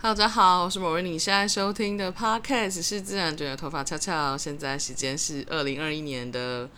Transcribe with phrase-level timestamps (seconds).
[0.00, 1.10] 大家好，我是莫瑞妮。
[1.10, 4.38] 你现在收听的 Podcast 是自然卷的头发翘翘。
[4.38, 6.70] 现在时间是二零二一年的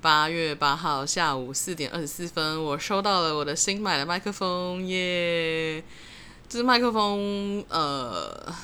[0.00, 2.64] 八月八号下午四点二十四分。
[2.64, 5.84] 我收到了我的新买的麦克风，耶！
[6.48, 8.54] 这是麦克风，呃，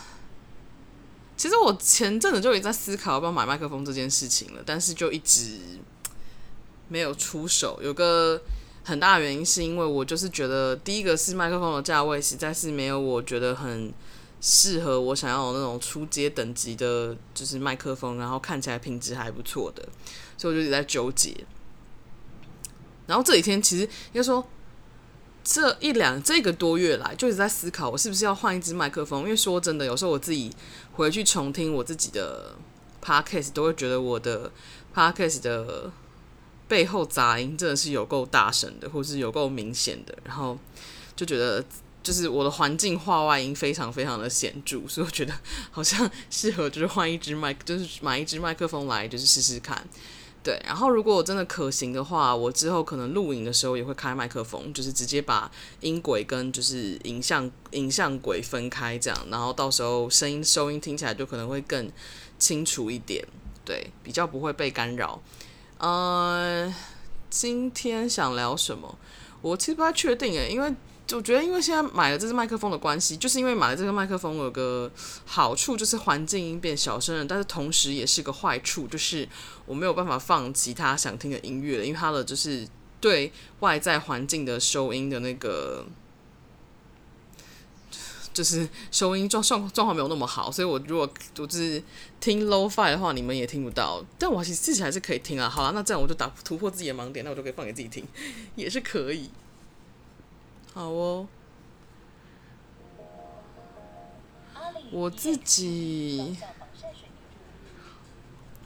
[1.36, 5.59] 其实我前阵子就已经在思考要不要买麦克风这件事情了，但是就一直
[6.88, 7.79] 没有出手。
[7.82, 8.40] 有个
[8.89, 13.93] 很大原因是因为我就是觉得，第一个是麦克风的价位实在是没有我觉得很
[14.41, 19.86] 适合我想要的那种初阶等级的，就是麦克风，然后看起来品质还不错的，
[20.39, 21.36] 所以我就一直在纠结。
[23.07, 24.43] 然后这几天其实应该说
[25.44, 30.50] 这一两这个多月来，就一直在思考我是不是要换一支麦克风，因为说真的，有时候我自己
[30.93, 32.55] 回去重听我自己的
[33.05, 34.50] podcast，都会觉得我的
[34.94, 35.92] podcast 的。
[36.69, 40.56] 背后杂音真的是有够大声的，或是有够明显的，然后
[41.17, 41.64] 就觉得
[42.03, 45.34] 就是我的环境话外音非常非常的显著，所以我觉得
[45.70, 49.83] 好像适合就是换一支麦，就是买一支麦克风来就是试试看。
[50.41, 61.91] 对，然后如果我真的可行的话，我之后可能录影的时候也会开麦克风，就是直接把音轨跟就是影像影像轨分开这样，然后到时候声音收音听起来就可能会更
[62.39, 63.22] 清楚一点，
[63.64, 65.20] 对，比较不会被干扰。
[65.78, 66.74] 呃，
[67.30, 68.98] 今天想聊什么？
[69.40, 70.74] 我其实不太确定诶，因为
[71.12, 74.90] 我觉得，因为现在买了这支麦克风的关系，就是因为买了这个麦克风有个
[75.24, 79.28] 好处，就是环境音变小声了，但是同时也是个坏处，就是
[79.66, 82.66] 我没有办法放其他想听的音乐了，因为它的就是
[83.00, 85.86] 对外在环境的收音的那个。
[88.39, 91.83] 就是收音状状状况没有那么好，所以我如果就是
[92.20, 94.00] 听 low five 的话，你们也听不到。
[94.17, 95.48] 但我其实自己还是可以听啊。
[95.48, 98.06] 好了，那这样我就打突破自己的盲点，那我就可以放给自己听，
[98.55, 99.28] 也是可以。
[100.72, 101.27] 好哦，
[104.92, 106.36] 我自己，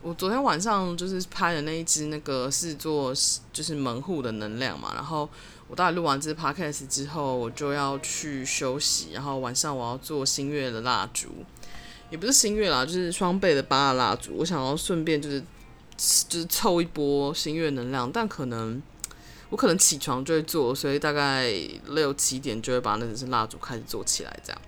[0.02, 3.14] 我昨天晚上就是拍的那一只，那个是做
[3.54, 5.26] 就是门户的能量嘛，然后。
[5.72, 9.12] 我大概录完这 podcast 之后，我就要去休息。
[9.14, 11.30] 然后晚上我要做新月的蜡烛，
[12.10, 14.34] 也不是新月啦，就是双倍的八蜡烛。
[14.36, 15.42] 我想要顺便就是
[16.28, 18.82] 就是凑一波新月能量，但可能
[19.48, 21.50] 我可能起床就会做，所以大概
[21.86, 24.60] 六七点就会把那支蜡烛开始做起来，这样。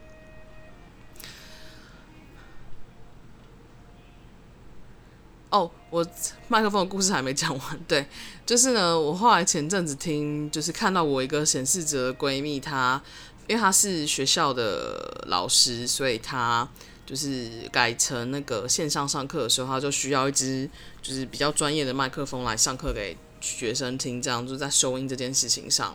[5.94, 6.04] 我
[6.48, 7.78] 麦克风的故事还没讲完。
[7.86, 8.04] 对，
[8.44, 13.00] 就是呢，我后来前阵子听，就是看到我一个显示者闺蜜，她
[13.46, 16.68] 因为她是学校的老师，所以她
[17.06, 20.68] 就是改成那个线上上课的时候，她就需要一支
[21.00, 25.94] 就是比较专业的麦克风来上课给学生听，这样就在收音这件事情上。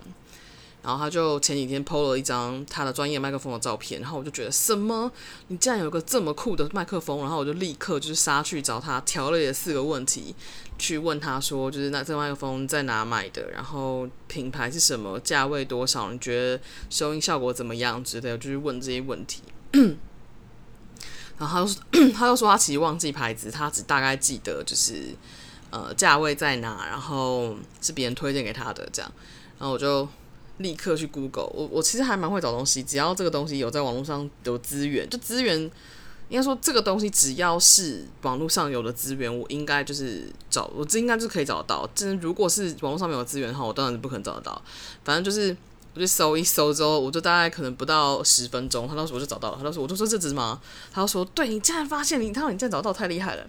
[0.82, 5.12] 然后他就前几天 PO 了一张他的专业麦克风的照片，然后我就觉得什么？
[5.50, 7.20] 你竟然有个这么酷的麦克风？
[7.20, 10.34] 然后我就立刻就是杀去找他，条列了四个问题
[10.78, 13.52] 去问他说，就是那这个麦克风在哪买的？
[13.52, 15.20] 然后品牌是什么？
[15.20, 16.14] 价位多少？
[16.14, 18.02] 你觉得收音效果怎么样？
[18.02, 19.44] 之类的，就是问这些问题。
[21.38, 25.14] 然后他就说，他就说他其实忘记牌子，他只大概记得就是
[25.72, 29.12] 呃价位在哪，然后是别人推荐给他的这样。
[29.58, 30.08] 然后我就。
[30.60, 35.60] 立刻去 Google，我我其实还蛮会找东西，只要这个东西有在网络上有资源，就资源
[36.28, 41.90] 应该说这个东西只要是网络上有的资源，我应该就是找，我这应该就可以找得到。
[41.96, 44.62] 真如果是网络上没有资源的话，我当然是不可能找得到。
[45.06, 45.56] 反正就是
[45.96, 49.58] 我就搜一搜之后，我就大概可能不到十分钟，他当时我就找到了。
[49.58, 50.60] 他当时我就说这只吗？
[50.92, 53.48] 他说对，你竟然发现你，他说你竟然找到，太厉害了。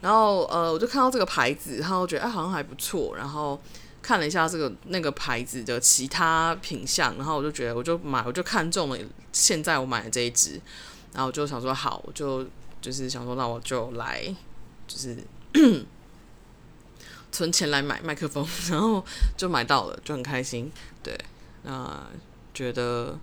[0.00, 3.60] 然后呃，我就看到这个牌子，然后觉得哎好像还不错，然后。
[4.02, 8.98] 看了一下这个那个牌子的其他品相，然后我就觉得，我就买，我就看中了
[9.32, 10.60] 现在我买的这一支，
[11.14, 12.44] 然后就想说好，我就
[12.80, 14.22] 就是想说，那我就来
[14.86, 15.16] 就是
[17.30, 19.02] 存钱来买麦克风， 然后
[19.36, 20.70] 就买到了，就很开心。
[21.02, 21.16] 对，
[21.64, 22.08] 啊
[22.52, 23.18] 觉得。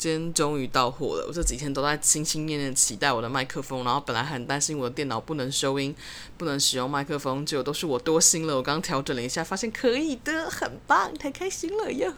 [0.00, 5.94] 今天终于到货了，我这几天都在心心念念期待我的麦克风，然后本来很担心我的电脑不能收音，
[6.38, 8.56] 不能使用麦克风，结果都是我多心了。
[8.56, 12.10] 我刚刚调整了一下，发现可以的，很棒，太开心了，哟！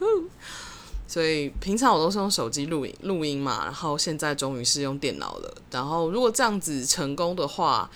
[1.08, 5.52] 所以平常我都是用手机录音录音嘛，然后现在终于是用电脑了。
[5.72, 7.90] 然后如果这样子成功的话，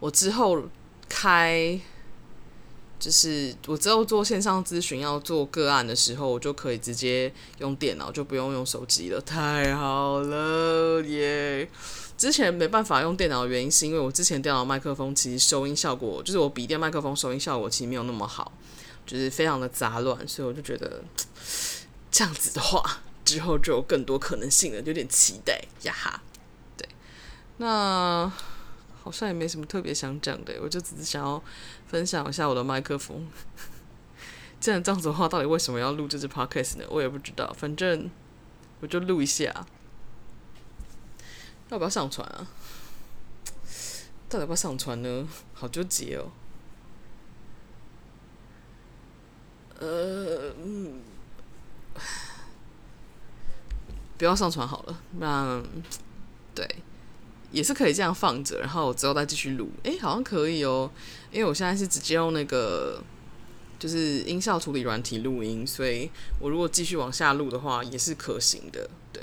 [0.00, 0.62] 我之后
[1.08, 1.80] 开。
[3.00, 11.68] 就是我之后做线上咨询要做个案的时候，我就可以直接用电脑，就不用用手机了，太好了耶！
[12.16, 18.52] 之前没办法用电脑的原因是因为我之前电脑麦克风其实收音效果，就是我笔电麦克风收音效果其实没有那么好，
[19.06, 21.02] 就是非常的杂乱，所以我就觉得
[22.12, 23.00] 这样子的话。
[23.22, 26.20] 之后就有更多可能性了，有点期待呀哈。
[26.76, 26.88] 对，
[27.58, 28.32] 那
[29.04, 31.40] 好像也没什么特别想讲的，我就只是想要
[31.90, 33.26] 分享一下我的麦克风。
[34.60, 36.84] 既然这样子的话，到底为什么要录这支 podcast 呢？
[36.88, 38.08] 我也不知道，反正
[38.80, 39.66] 我就录一下。
[41.70, 42.46] 要不要上传啊？
[44.28, 45.26] 到底要不要上传呢？
[45.52, 46.30] 好纠结哦。
[49.80, 51.00] 呃，嗯，
[54.18, 55.00] 不要上传好了。
[55.18, 55.60] 那
[56.54, 56.68] 对，
[57.52, 59.70] 也是可以这样放着，然后我之后再继续录。
[59.82, 60.90] 哎，好像可以哦，
[61.30, 63.02] 因为我现在是直接用那个。
[63.78, 68.90] 就是音效处理软体录音，所以我如果继续往下录的话，也是可行的。
[69.10, 69.22] 对，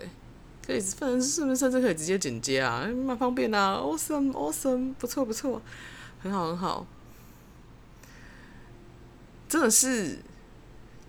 [0.65, 3.77] 可以，反正是不是甚至可以直接剪接啊，蛮方便的啊。
[3.79, 5.61] Awesome，Awesome，不错不错，
[6.23, 6.87] 很好很好，
[9.47, 10.17] 真的是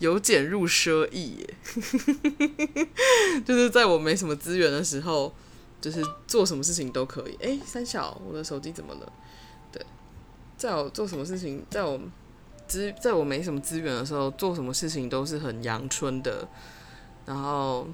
[0.01, 1.55] 由俭入奢易耶。
[3.47, 5.35] 就是在我没什么资源的时候，
[5.81, 7.37] 就是做什么事情都可以。
[7.41, 9.13] 哎，三小，我的手机怎么了？
[9.73, 9.85] 对，
[10.57, 12.01] 在我做什么事情，在我。
[12.67, 16.47] 资在我没什么资源的时候，做什么事情都是很阳春的。
[17.25, 17.89] 然后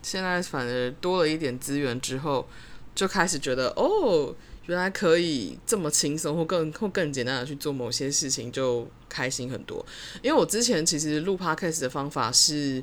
[0.00, 2.46] 现在反而多了一点资源之后，
[2.94, 4.32] 就开始觉得哦，
[4.66, 9.84] 原来可以这么轻松或更或更简单的去做某些事情，就开心很多。
[10.22, 12.80] 因为我之前其实录 Podcast 的方法是，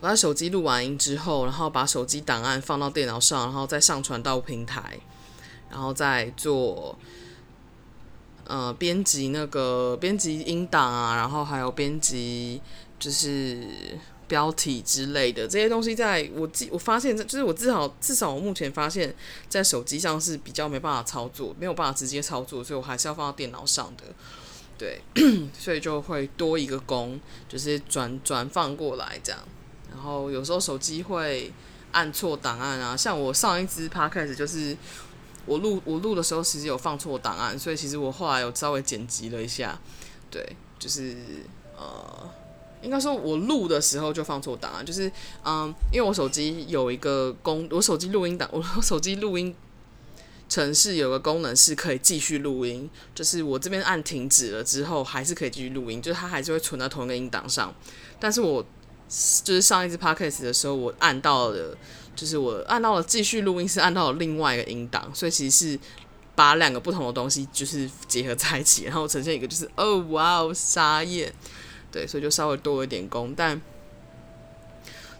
[0.00, 4.98] 我在手机录完音之后，然后把手机档案放到电脑上，然后再上传到平台，
[5.70, 6.98] 然后再做。
[8.46, 12.60] 呃，编辑那个编辑音档啊，然后还有编辑
[12.98, 13.64] 就是
[14.26, 19.14] 标题之类的这些东西，在我记我发现，就是我至少至少我目前发现，
[19.48, 24.02] 在手机上是比较没办法操作，没有办法直接操作，所以我还是要放到电脑上的。
[24.76, 25.00] 对，
[25.56, 29.40] 所以就会多一个工，就是转转放过来这样。
[30.00, 31.52] 然后有时候手机会
[31.92, 34.74] 按错档案啊，像我上一支 Podcast 就是。
[35.46, 39.76] 我录我录的时候，其实有放错档案，所以其实我后来有稍微剪辑了一下，
[40.30, 41.16] 对，就是
[41.76, 42.30] 呃，
[42.82, 45.10] 应该说我录的时候就放错档案，就是
[45.42, 49.52] 嗯，因为我手机有一个功，我手机录音档，我手机录音
[50.48, 57.74] 程式有个功能是可以继续录音，就是我这边按停止了之后，还是可以继续录音，就是它还是会存在同一个音档上，
[58.20, 58.64] 但是我
[59.44, 61.76] 就是上一次 podcast 的时候，我按到了。
[62.16, 65.78] 就是我按到了继续录音，是按到了另外一个音档，所以其实是
[66.34, 71.32] 把两个不同的东西就是结合在一起，然后呈现一个就是哦哇哦沙眼，
[71.90, 73.58] 对，所以就稍微多了一点功，但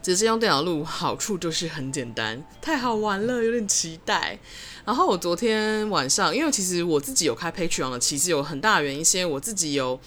[0.02, 4.38] 只是用电脑录，好处就是很简单，太好玩了，有点期待。
[4.84, 9.98] 然后我昨天晚上，因为其实我自己有开 Patreon 的，其实有很大的原因，是因为我自己有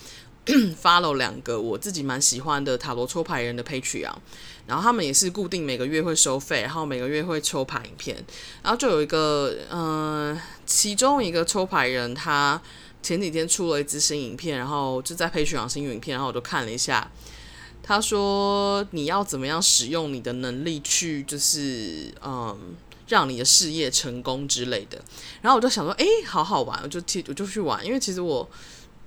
[0.81, 4.16] follow 两个我自己蛮喜欢的塔罗抽牌人的 Patreon。
[4.66, 8.16] 然后他们也是固定每个月会收费，然后每个月会抽牌影片，
[8.62, 12.62] 然后就有一个，嗯、呃，其中一个抽牌人，他
[13.01, 17.12] 前几天出了一支新影片，然后就在 Patreon 新影片，然后我就看了一下，
[17.84, 22.57] 他说你要怎么样使用你的能力去，就是嗯，
[23.10, 25.04] 让你的事业成功之类的，
[25.42, 28.50] 然后我就想说，诶，好好玩，我就去我就去玩，因为其实我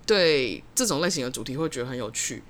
[0.07, 2.43] 对这种类型的主题会觉得很有趣。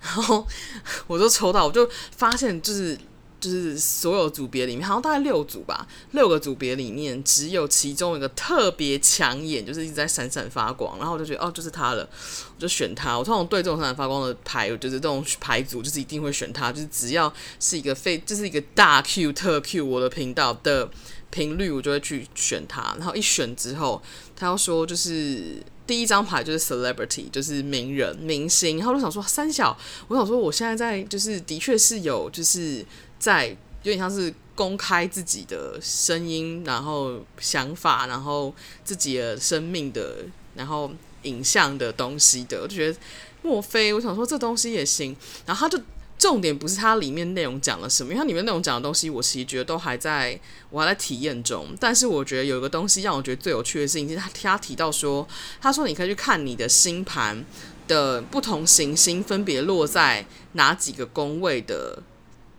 [0.00, 0.46] 然后
[1.08, 2.96] 我就抽到，我就发现就是
[3.40, 10.96] 就是所有组别里面，好像大概六组吧，六个组别里面只有其中一个特别抢眼，就是一直在闪闪发光。
[10.98, 12.08] 然后我就觉得哦，就是他了，
[12.54, 13.18] 我就选他。
[13.18, 16.70] 我通常对这种闪闪发光的牌，我就是这种牌组，就是一定会选他。
[16.70, 20.88] 就是只要是一个非，就是一个大 Q 特 Q 我的频道的
[21.30, 22.94] 频率，我就会去选他。
[22.98, 24.00] 然后一选之后，
[24.36, 25.62] 他要说就是。
[25.86, 28.76] 第一张牌就是 celebrity，就是名人、明星。
[28.78, 29.78] 然后我就想说，三小，
[30.08, 32.84] 我想说，我现在在就是的确是有，就是
[33.20, 33.56] 在有
[33.92, 38.52] 点像是公开自己的声音，然后想法，然后
[38.82, 40.24] 自己的生命的，
[40.56, 40.90] 然后
[41.22, 42.62] 影像的东西的。
[42.62, 42.98] 我就觉得，
[43.42, 45.16] 莫非我想说这东西也行？
[45.46, 45.80] 然后他就。
[46.18, 51.76] 重点不是它里面内容讲了什么，因为它里面内容讲的东西，我其实觉得都还在，我还在体验中。
[51.78, 55.28] 但是我觉得有一个东西让我觉得最有趣的事情，就是他他提到说，
[55.60, 57.44] 他说你可以去看你的星盘
[57.86, 62.02] 的不同行星分别落在哪几个宫位的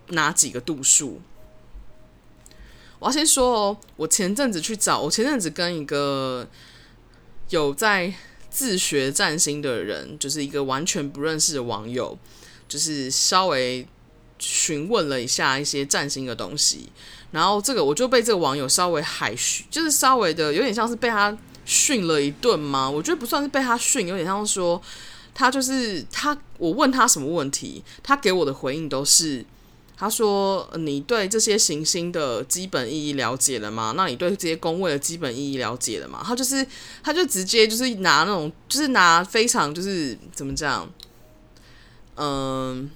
[0.09, 1.19] 哪几个度数。
[2.99, 6.47] 我要先说哦，我前阵子去找，我前阵子跟一个
[7.49, 8.13] 有在
[8.51, 12.17] 自学占星的人，就是一个完全不认识的网友。
[12.67, 13.87] 就是稍微
[14.39, 16.89] 询问了一下一些占星的东西，
[17.31, 22.89] 然后这个我就被这个网友稍微海训，就是稍微的有点像是被他训了一顿嘛。
[22.89, 24.81] 我觉得不算是被他训，有点像是说
[25.33, 29.45] 他就是他我问他什么问题，他给我的回应都是，
[29.95, 33.93] 他说：“你对这些行星的基本意义了解了吗？
[33.97, 36.65] 那你对这些宫位的基本意义了解了吗？”他就是，
[37.03, 40.87] 他就直接就是拿那种，就是拿非常就是怎么讲，
[42.17, 42.91] 嗯，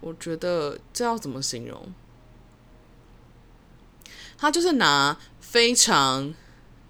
[0.00, 1.92] 我觉得这要怎么形容？
[4.38, 6.34] 他就是拿非常。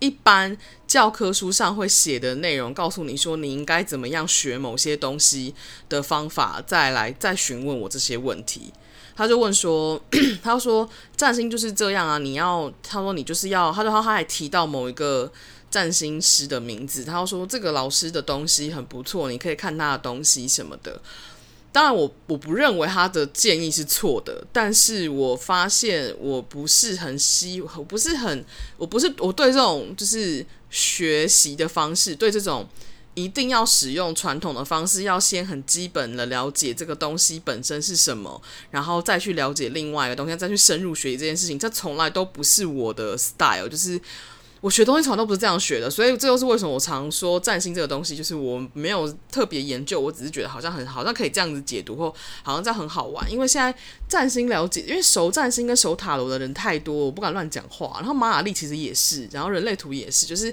[0.01, 5.53] 一般教科书上会写的内容，告诉你说你应该怎么样学某些东西
[5.89, 8.73] 的方法，再来再询问我这些问题。
[9.17, 10.01] 他就问说，
[10.41, 15.33] 他说占星就是这样啊，你要他说你就是要，他说他还提到某一个
[15.71, 21.01] 占星师的名字，他说这个老师的东西很不错，你可以看他的东西什么的。
[21.71, 28.45] 当然我，我不认为他的建议是错的，但是我发现我不是很希，我不是很，
[28.79, 32.67] 我不是我对这种就是学习的方式，对这种
[33.13, 44.01] 一定要使用传统的方式，要先很基本的了解这个东西本身是什么，然后再去了解另外一个东西，再去深入学习这件事情，这从来都不是我的 style，就是。
[44.61, 52.13] 我学东西从来都不是这样学的，所以这就是为什么我常说占星这个东西，就是我没有特别研究，我只是觉得好像很好像可以这样子解读，或
[52.43, 53.31] 好像这样很好玩。
[53.31, 53.73] 因为现在
[54.09, 57.97] 占星了解，因为熟占星跟熟塔罗的人太多，我不敢乱讲话。
[57.99, 60.53] 然后玛雅历其实也是，然后人类图也是，就是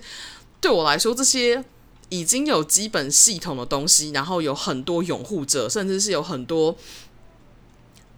[0.62, 1.64] 对我来说，这些
[2.10, 6.78] 已经有基本系统的东西，然后有很多拥护者，甚至是有很多。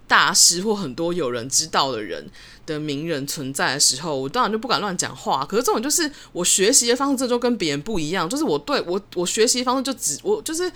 [0.08, 2.26] 大师或很多有人知道的人
[2.66, 5.46] 的名人存在的时候，我当然就不敢乱讲话。
[5.46, 8.30] 可是这种就是我学习的方式，这就跟别人不一样。
[8.30, 10.72] 就是我对我我学习方式就只我就是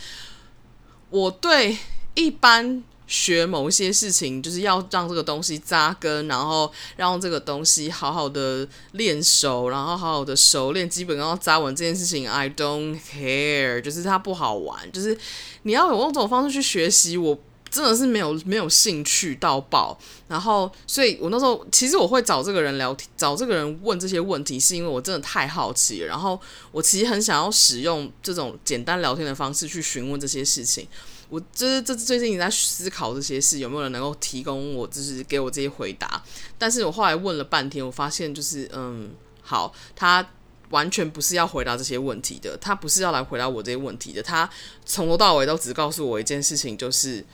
[1.10, 1.78] 我对
[2.16, 12.30] 一般学某一些事情，就是要让这个东西扎根，然后让这个东西好好的练熟，然后好好的熟练，基本要扎稳这件事情。
[12.30, 14.92] I don't care，就是它不好玩。
[14.92, 15.18] 就是
[15.64, 17.40] 你要有用这种方式去学习我。
[17.72, 19.98] 真的是没有没有兴趣到爆，
[20.28, 26.08] 然后，所以我那时候其实我会找这个人聊天，找这个人问这些问题，是因为我真的太好奇了。
[26.08, 26.38] 然后
[26.74, 30.86] 我其实很想要使用这种简单聊天的方式去询问这些事情。
[31.30, 36.22] 我就是这最近也在思考这些事，有没有人能够提供我，就是给我这些回答。
[36.58, 39.12] 但是我后来问了半天，我发现就是嗯，
[39.42, 40.28] 好，他
[40.72, 44.50] 完全不是要回答这些问题的，他不是要来回答我这些问题的，他
[44.86, 47.26] 从头到尾都只告诉我一件事情，就是。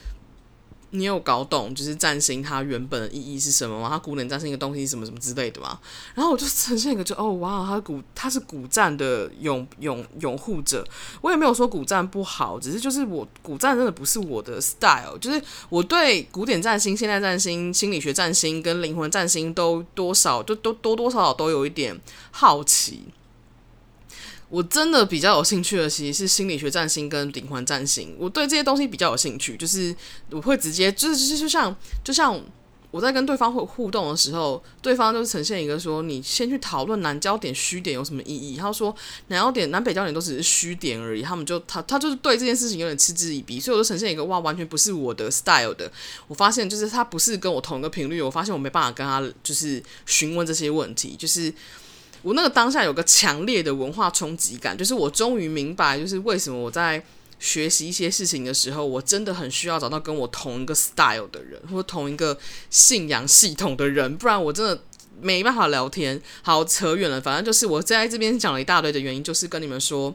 [0.91, 3.89] 你有搞懂就是占星它原本的意义是什么吗？
[3.89, 5.77] 它古典占星一个东西什么什么之类的吗？
[6.15, 10.87] 然后我就呈现一个就哦哇，它古它是古占的拥拥拥护者。
[11.21, 15.17] 我也没有说古占不好，只是就是我古占真的不是我的 style。
[15.19, 21.99] 就是我对古典占星、现代占星、心理学占星跟灵魂占星都多少就都多多少少都有一点
[22.31, 23.03] 好奇。
[24.49, 28.15] 我真的比较有兴趣的，其实是心理学占星跟灵魂占星。
[28.17, 29.93] 我对这些东西比较有兴趣，就是
[30.31, 32.41] 我会直接，就是就是就像就像
[32.89, 38.55] 我在跟对方互互动的时候，对方就是呈现一个说，你先去讨论南焦点、虚点有什么意义。
[38.55, 38.95] 他说
[39.27, 45.91] 南焦点、南北焦点都只是虚点而已，他们就他他就是对这件事情有点嗤之以鼻，所以我就呈现一个哇，完全不是我的 style 的。
[46.29, 51.53] 我发现就是他不是跟我同一个频率，我发现我没办法跟他就是询问这些问题，就是。
[52.27, 57.01] 我那个当下有个强烈的文化冲击感，就是我终于明白，就是为什么我在
[57.39, 62.37] 学习一些事情的时候，我真的很需要找到跟我同一个 style 的人，或同一个
[62.69, 64.77] 信仰系统的人，不然我真的
[65.21, 66.21] 没办法聊天。
[66.41, 70.13] 好，扯远了，反正就是我在这边讲了一大堆的原因，就是跟你们说，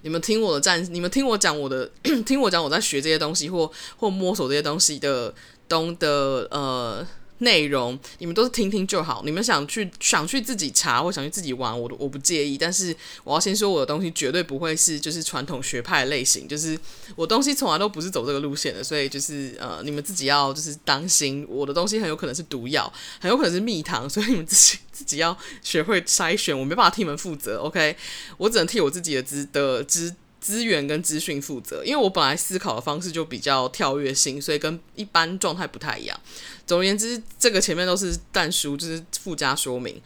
[0.00, 1.90] 你们听我的战，你们听我讲我的，
[2.24, 5.34] 听我讲我在学这些东西或或摸索这些东西的
[5.68, 7.06] 东的呃。
[7.38, 12.56] 内容你们都是听听就好，你们想去想去自己查或想去自己玩，我我不介意。
[12.56, 16.78] 但是我要先说，我的东西绝对不会是就是传统学派类型，就是
[17.14, 18.82] 我东西从来都不是走这个路线的。
[18.82, 22.90] 所以就是呃，你们自己要就是当心，我的东西很有可能是毒药，
[23.20, 26.58] 很有可能是蜜糖，所以你们自己自己要学会筛选。
[26.58, 27.96] 我没办法替你们负责，OK？
[28.38, 36.20] 我只能替我自己的资的资资源跟资讯负责，因为我本来思考的方式就比较跳跃性，所以跟一般状态不太一样。
[36.66, 40.02] 总而言之，这个前面都是但书，就是附加说明。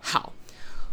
[0.00, 0.32] 好，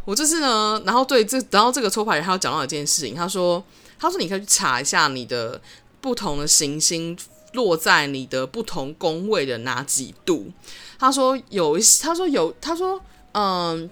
[0.03, 3.63] 我这次呢，然后对这，然后这个抽牌他要讲到一件事情，他说，
[3.97, 5.61] 他说你可以去查一下你的
[6.01, 7.17] 不同的行星
[7.53, 10.51] 落在你的不同宫位的哪几度。
[10.99, 13.89] 他说有一，他说有，他说嗯，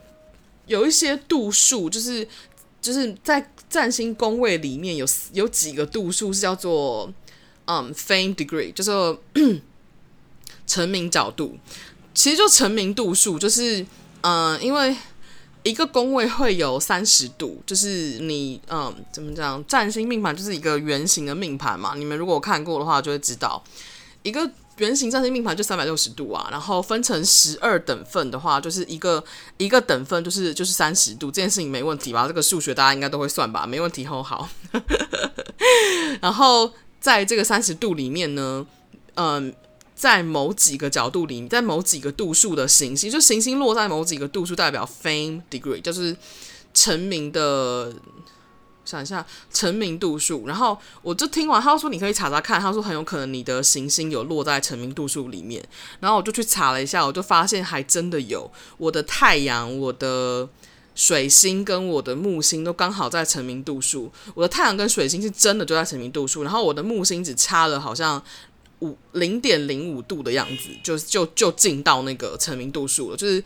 [0.65, 2.27] 有一些度数，就是
[2.82, 7.10] 就是在占星宫位里面有有几个度数是叫做
[7.65, 8.91] 嗯 fame degree，就是。
[10.70, 11.58] 成名角度，
[12.16, 13.86] 其实就成名度数，就是，
[14.22, 14.96] 嗯、因为
[15.64, 21.96] 一个宫位会有三十度，就是你嗯怎么讲，占星命盘就是一个圆形的命盘嘛。
[21.98, 23.62] 你们如果看过的话，就会知道
[24.24, 24.50] 一个。
[24.80, 29.22] 圆形占星命盘就三百六十度啊，然后分成十二等份的话，就是一个
[29.58, 32.26] 一个等份就是就是三十度，这件事情没问题吧？
[32.26, 33.68] 这个数学大家应该都会算吧？
[33.68, 34.48] 没问题，吼好。
[36.24, 36.72] 然后
[37.02, 38.66] 在这个三十度里面呢，
[39.16, 39.54] 嗯，
[40.00, 46.15] 在某几个角度里，在某几个度数的行星，就行星落在某几个度数，代表 fame degree，就是
[46.74, 47.94] 成名的。
[48.86, 55.63] 想一下成名度数，然后我就听完，他说你可以查查看，他说很有可能你的行星有落在成名度数里面，
[56.00, 60.50] 然后我就去查了一下，我就发现还真的有，我的太阳、我的
[60.96, 68.20] 水星跟我的木星都刚好在成名度数，我的太阳跟水星是真的就在成名度数，然后我的木星只差了好像
[68.79, 73.43] 五零点零五度的样子，就就就进到那个成名度数了，就是。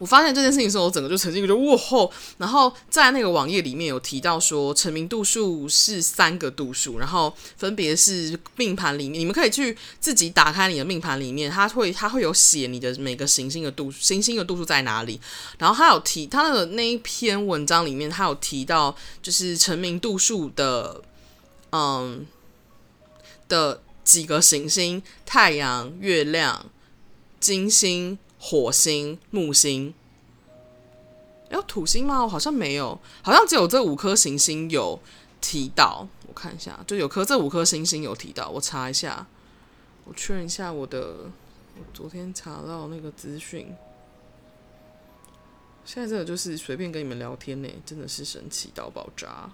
[0.00, 2.08] 我发现这件事情的时候，我整个就沉浸就哇吼！
[2.36, 15.20] 然后在那个网页里面有提到说，成名度数是三个度数，然后分别是命盘里面，你们可以去自己打开你的命盘里面，它会它会有写你的每个行星的度行星的度数在哪里。
[15.58, 21.02] 然后他有提他的那一篇文章里面，他有提到就是成名度数的
[21.72, 22.24] 嗯
[23.48, 26.64] 的几个行星：太阳、月亮、
[27.38, 28.18] 金星。
[28.40, 29.92] 火星、木星，
[31.50, 32.22] 有土星吗？
[32.22, 35.00] 我好像没有，好像只有这五颗行星有
[35.40, 36.06] 提到。
[36.28, 38.48] 我看一下，就有颗这五颗行星有提到。
[38.48, 39.26] 我查一下，
[40.04, 41.32] 我确认一下我的，
[41.76, 43.74] 我昨天查到那个资讯。
[45.84, 49.50] 现在这个就是随便跟你们聊天呢，真的是神奇到爆炸。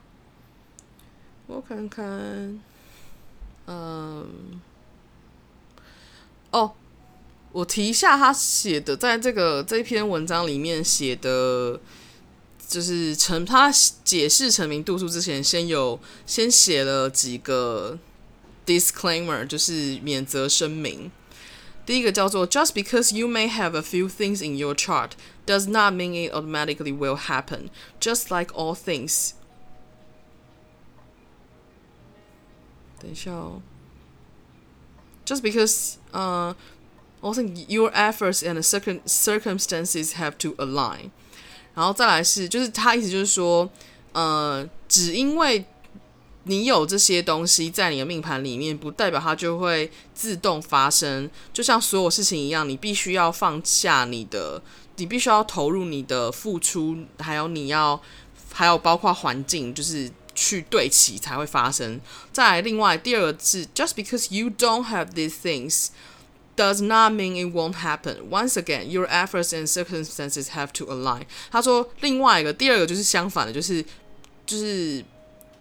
[1.47, 2.61] 我看看，
[3.67, 4.61] 嗯，
[6.51, 6.73] 哦。
[7.53, 11.81] 我提一下他写的，在这个这篇文章里面写的，
[12.67, 13.71] 就是成他
[14.03, 17.97] 解释成名度数之前，先有先写了几个
[18.67, 21.13] disclaimer，就是免责声明。
[21.87, 25.11] 第一个叫做 Just because you may have a few things in your chart
[25.47, 27.69] does not mean it automatically will happen.
[28.01, 29.35] Just like all things，
[33.05, 33.61] 等一下哦。
[35.27, 36.63] Just because，呃、uh,。
[37.27, 41.09] Also, your efforts and the circumstances have to align。
[41.75, 43.71] 然后再来是，就是他意思就是说，
[44.13, 45.65] 呃，只因为
[46.43, 51.31] 你有这些东西在你的命盘里面，不代表它就会自动发生。
[51.51, 54.61] 就像所有事情一样，你必须要放下你的，
[54.97, 57.99] 你必须要投入你的付出，还有你要，
[58.53, 62.01] 还有包括环境，就是去对齐才会发生。
[62.33, 65.89] 再来，另外第二个是，just because you don't have these things。
[66.57, 68.29] Does not mean it won't happen.
[68.31, 71.23] Once again, your efforts and circumstances have to align.
[71.51, 73.85] 他说，另外一个，第二个就是相反的，就是
[74.47, 75.05] 就是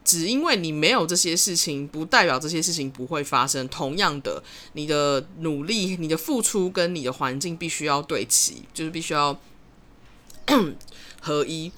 [0.05, 3.67] 只因为你没有这些事情，不代表这些事情不会发生。
[3.69, 9.35] 同样的，你的努力、你的付出跟你的环境必须要对齐，就是必须要
[11.21, 11.71] 合一。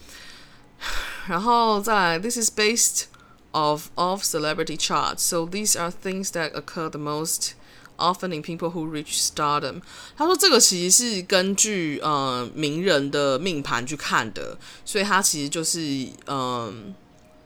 [1.27, 3.03] 然后再来，This is based
[3.51, 7.53] of of celebrity charts, so these are things that occur the most.
[7.97, 9.81] Often in people who reach stardom，
[10.17, 15.79] 他说这个其实是根据呃名人的命盘去看的，所以他其实就是
[16.25, 16.93] 嗯，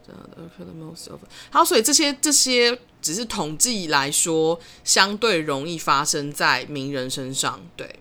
[0.04, 0.38] 这样的。
[1.52, 7.62] 好，所以这些这些只是统计来说，相对容易发生在名人身上。
[7.78, 8.00] 对，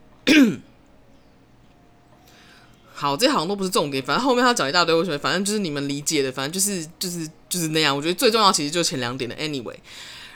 [2.98, 7.96] 好，这好像都不是重点，反正后面他讲一大堆为什么，反正就是你们理解的，反正就是就是就是那样。
[7.96, 9.36] 我觉得最重要其实就前两点的。
[9.36, 9.76] Anyway，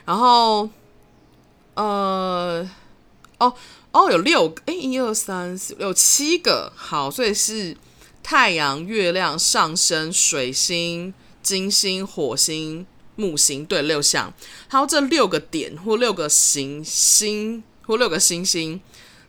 [0.04, 0.68] 然后。
[1.74, 2.68] 呃，
[3.38, 3.54] 哦
[3.92, 7.74] 哦，有六个，诶，一二三四有七个，好，所以是
[8.22, 14.30] 太阳、月亮、上升、水星、金星、火星、木星，对，六项。
[14.68, 18.78] 还有这六个点或六个行星或六个星星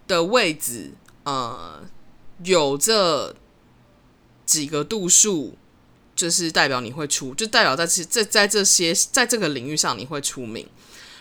[0.06, 0.92] 的位置，
[1.24, 1.80] 呃，
[2.44, 3.36] 有这
[4.46, 5.56] 几个度数，
[6.16, 10.68] 就是代表你会出，就代表在这在在这些在这个领域上你会出名。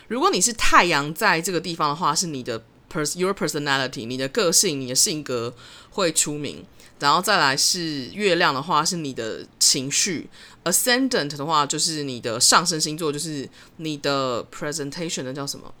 [0.07, 5.53] 如果你是太阳在这个地方的话，是你的 pers your personality，你的个性、你的性格
[5.91, 6.65] 会出名。
[6.99, 10.29] 然后再来是月亮的话，是你的情绪。
[10.63, 15.73] Ascendant 的话，就是你的上升星座，就是你的 presentation 的叫什么？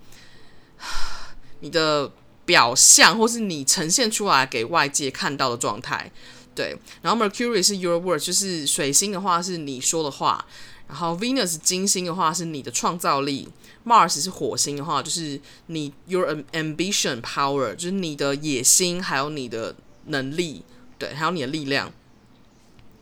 [1.61, 2.11] 你的
[2.45, 6.11] 表象，或是你呈现出来给外界看到的状态。
[6.55, 6.77] 对。
[7.01, 10.45] 然后 Mercury 是 your word，就是水星的话是你说的话。
[10.87, 13.47] 然后 Venus 金星的话是你的创造力。
[13.85, 19.75] Mars 是火星的话，就是你 your ambition power，就是你的野心还有你的
[20.05, 20.63] 能力，
[20.97, 21.91] 对，还有你的力量。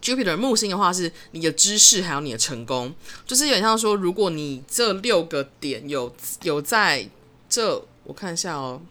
[0.01, 2.95] Jupiter 木星的话是你的知识，还有你的成功，
[3.27, 7.08] 就是有点像说，如果你这六个点有有在
[7.47, 8.82] 这，我看一下哦，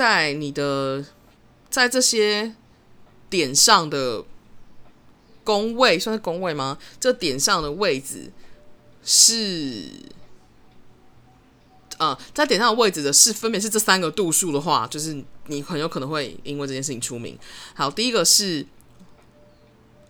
[0.00, 1.04] 在你的
[1.68, 2.54] 在这些
[3.28, 4.24] 点上的
[5.44, 6.78] 宫位，算是宫位吗？
[6.98, 8.32] 这点上的位置
[9.04, 9.90] 是，
[11.98, 17.38] 呃，在点上的位置的是分别是这三个度数的话，就是你很有可能会因为这件事情出名。
[17.74, 18.66] 好，第一个是。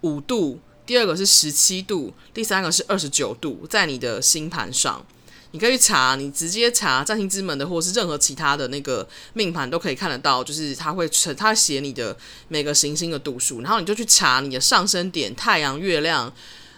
[0.03, 5.05] 五度，第二个是十七度，第三个是二十九度，在你的星盘上，
[5.53, 12.17] 你可以去查，你直接查占星之门的，或是任何其他的那个命盘都可以看得到，就是它会成，它写你的
[12.49, 16.33] 每个行星的度数，然后你就去查你的上升点，太阳、月亮、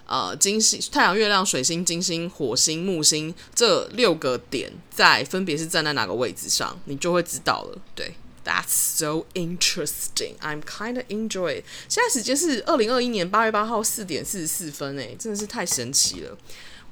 [0.07, 8.15] 呃，金星、太阳、月亮、水星、金星、火星、木星这六个点在分别是站在哪个位置上，你就会知道了，对。
[8.45, 10.33] That's so interesting.
[10.41, 16.37] I'm kind of enjoy 现在时间是二零二一年八月八号四点四十四分，诶，真的是太神奇了。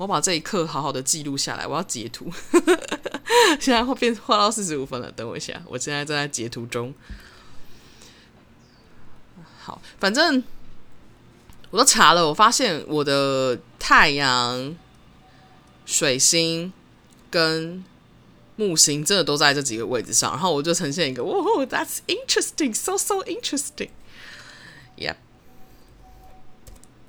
[0.00, 2.32] 我把这一刻好好的记录下来，我要截图。
[3.60, 6.94] 现在会变画到四十五分了，等我一下，我现在正在截图中。
[9.58, 10.42] 好，反正
[11.68, 14.74] 我都查了，我发现我的太阳、
[15.84, 16.72] 水星
[17.28, 17.84] 跟
[18.56, 21.34] 木星真的都在这几个位置上，然后我就呈现一个，哇
[21.66, 23.90] ，That's interesting, so so interesting,
[24.96, 25.16] yeah，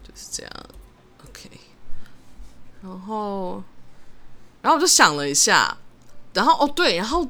[0.04, 0.51] 就是这样。
[2.83, 3.63] 然后，
[4.61, 5.77] 然后我就想了一下，
[6.33, 7.27] 然后哦对，然后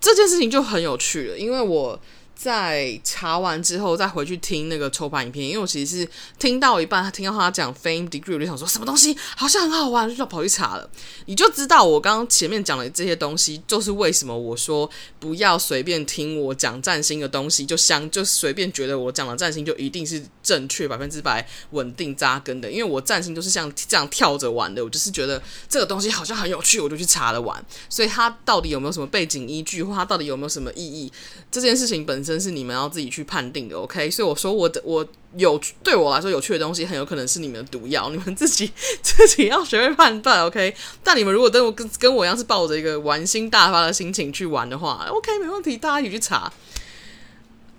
[0.00, 1.98] 这件事情就很有趣了，因为我。
[2.36, 10.88] 在查完之后，再回去听那个抽盘影片，因为我其实是听到一半，听到他讲 Fame Degree，我就想说什么东西好像很好玩，就跑去查了。
[11.24, 27.64] 你就知道我刚刚前面讲的这些东西，就是为什么我说不要随便听我讲占星的东西，就相就随便觉得我讲的占星就一定是正确百分之百稳定扎根的，因为我占星就是像这样跳着玩的，我就是觉得这个东西好像很有趣，我就去查了玩。
[27.88, 31.10] 所以它到底有没有什么背景依据，或它到底有没有什么意义，
[31.50, 34.10] 这件事情本真是你们要自己去判定的，OK？
[34.10, 40.74] 所以我说我的我有对我来说有趣的东西，很有可能是你们的毒药，你们自己 自己要学会判断，OK？
[41.04, 46.52] 但你们如果跟我跟跟我一样是抱着一个玩心大发的心情去玩的话，OK，没问题，大家一起去查。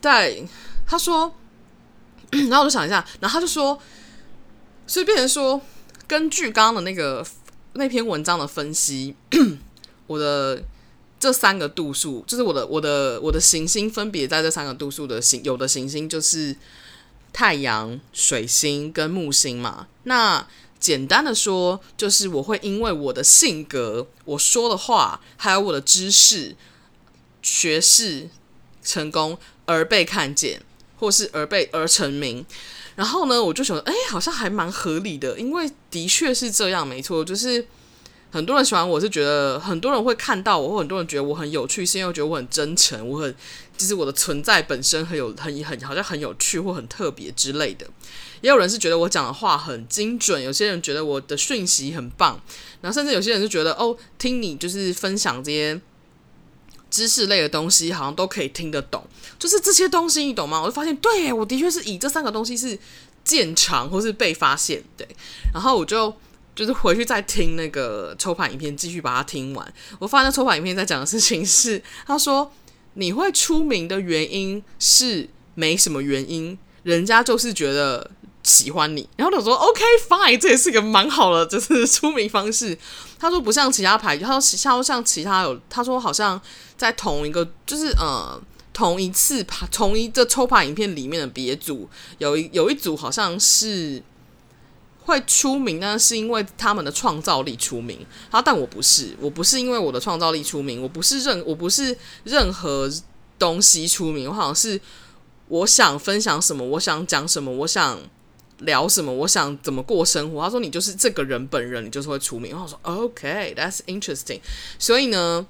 [0.02, 0.48] 对，
[0.88, 1.36] 他说，
[2.32, 3.78] 然后我就想一下，然后他就说，
[4.88, 5.60] 所以变成说，
[6.08, 7.26] 根据刚刚的那个
[7.74, 9.16] 那篇文章的分析，
[10.08, 10.64] 我的。
[11.20, 16.56] 这三个度数就是我的我的我的行星分别在这三个度数的行，有的行星就是
[17.34, 19.88] 太阳、水星跟木星嘛。
[20.04, 20.48] 那
[20.80, 26.56] 简单的说，就是我会因为我的性格、我说的话，还有我的知识、
[27.42, 28.30] 学识、
[28.84, 30.62] 成功而被看见，
[31.00, 32.46] 或是而被而成名。
[32.96, 37.66] 然后呢，我就觉得，哎，好像还蛮合理的，因为的确是这样，没错，就是。
[38.38, 43.36] 很多人喜欢我是觉得很多人会看到我，或很多人觉得我很有趣，是因为觉得我很真诚，我很
[43.76, 47.88] 就是我的存在本身很有很很好像很有趣或很特别之类的。
[48.42, 52.40] 也有人是觉得我讲的话很精准，有些人觉得我的讯息很棒，
[52.82, 55.82] 然后甚至有些人是觉得哦，听你就是分享这些
[56.92, 59.04] 知识类的东西，好像都可以听得懂。
[59.40, 60.62] 就是这些东西你懂吗？
[60.62, 62.78] 我就发现，对，我的确是以这三个东西是
[63.24, 65.08] 见长或是被发现，对，
[65.52, 66.14] 然后我就。
[66.58, 69.74] 就是回去再听那个抽牌影片，继续把它听完。
[70.00, 72.52] 我发现抽牌影片在讲的事情是，他说
[72.96, 78.10] 你会出名的原因是没什么原因，人家就是觉得
[78.42, 79.08] 喜欢你。
[79.18, 82.76] 然后他说 OK fine，这也是个蛮好的，就是 出名方式。
[83.20, 86.42] 他说不像其他牌，他说像像其他有，他说好像
[86.76, 88.42] 在同一个就是呃
[88.74, 94.02] 同一次牌同一个抽牌影片里面的别组有一有一组好像是。
[95.08, 98.06] 会出名呢，是因为他们的创造力出名。
[98.30, 102.92] 好，但我不是，我不是因为我的创造力出名，我不是任我不是任何
[103.40, 104.28] 东西出名。
[104.30, 104.80] 我好像是
[105.48, 107.98] 我想分享什么，我想讲什么，我想
[108.60, 110.44] 聊什么，我想怎么过生活。
[110.44, 112.52] 他说你就是这个人本人，你就是会出名。
[112.52, 114.42] 然后我说 OK，that's interesting。
[114.78, 115.48] 所以呢，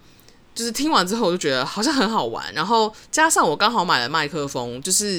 [0.53, 2.53] 就是听完之后我就觉得好像很好玩。
[2.53, 5.15] 然后加上我刚好买了麦克风，就是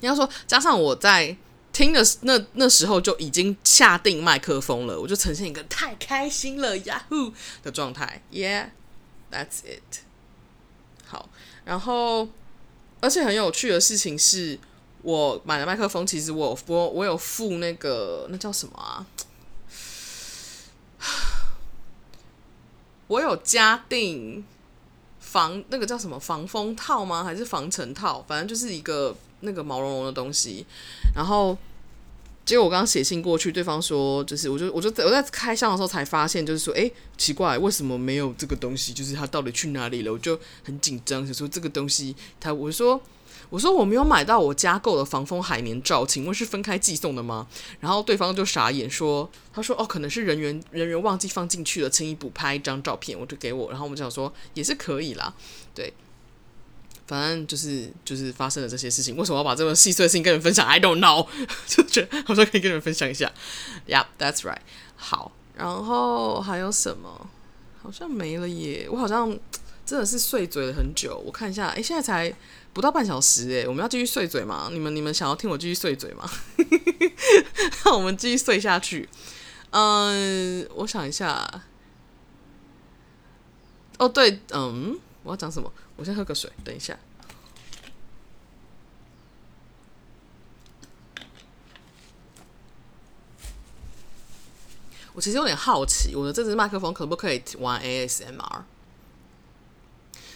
[0.00, 1.36] 你要说加上我在。
[1.72, 10.00] 听的那那时候就已经下定麦克风了，我就呈现一个太开心了，Yahoo 的状态，Yeah，that's it。
[11.06, 11.28] 好，
[11.64, 12.28] 然后
[13.00, 14.58] 而且很有趣的事情是，
[15.02, 19.06] 我买了麦克风，其实我我我有付那个那叫什么啊？
[23.06, 24.44] 我有加定
[25.30, 27.22] 防那个叫什么防风套吗？
[27.22, 28.24] 还是防尘套？
[28.26, 30.66] 反正就是一个那个毛茸茸的东西。
[31.14, 31.56] 然后
[32.44, 38.92] 结果我刚刚写信过去，对方说就是，我就我就我在开箱的时候才发现，就是说，哎，奇怪，为什么没有这个东西？
[38.92, 40.12] 就是他到底去哪里了？
[40.12, 43.00] 我就很紧张，想说这个东西，他我说。
[43.50, 47.46] 我说我没有买到我加购的防风海绵罩，请问是分开寄送的吗？
[47.80, 53.68] 然后对方就傻眼说，他说哦，可能是人员人员忘记放进去了，请你补拍一张照片，我就给我。
[53.70, 55.34] 然后我们就想说也是可以啦，
[55.74, 55.92] 对，
[57.06, 59.16] 反正就是就是发生了这些事情。
[59.16, 61.26] 为什么要把这么细碎的事情跟人分享？I don't know，
[61.66, 63.32] 就觉得好像可以跟人分享一下。
[63.88, 64.60] Yeah，that's right。
[64.94, 67.28] 好，然后还有什么？
[67.82, 68.86] 好像没了耶。
[68.90, 69.36] 我好像
[69.90, 71.20] 真的是碎嘴了很久。
[71.26, 72.32] 我看一下，哎，现在才。
[72.72, 74.68] 不到半小时哎，我们要继续碎嘴吗？
[74.70, 76.30] 你们你们想要听我继续碎嘴吗？
[77.84, 79.08] 那我们继续碎下去。
[79.70, 81.64] 嗯，我想一下。
[83.98, 85.72] 哦，对，嗯，我要讲什么？
[85.96, 86.96] 我先喝个水，等一下。
[95.12, 98.62] 我其实有点好奇，我的这支麦克风可不可以玩 ASMR？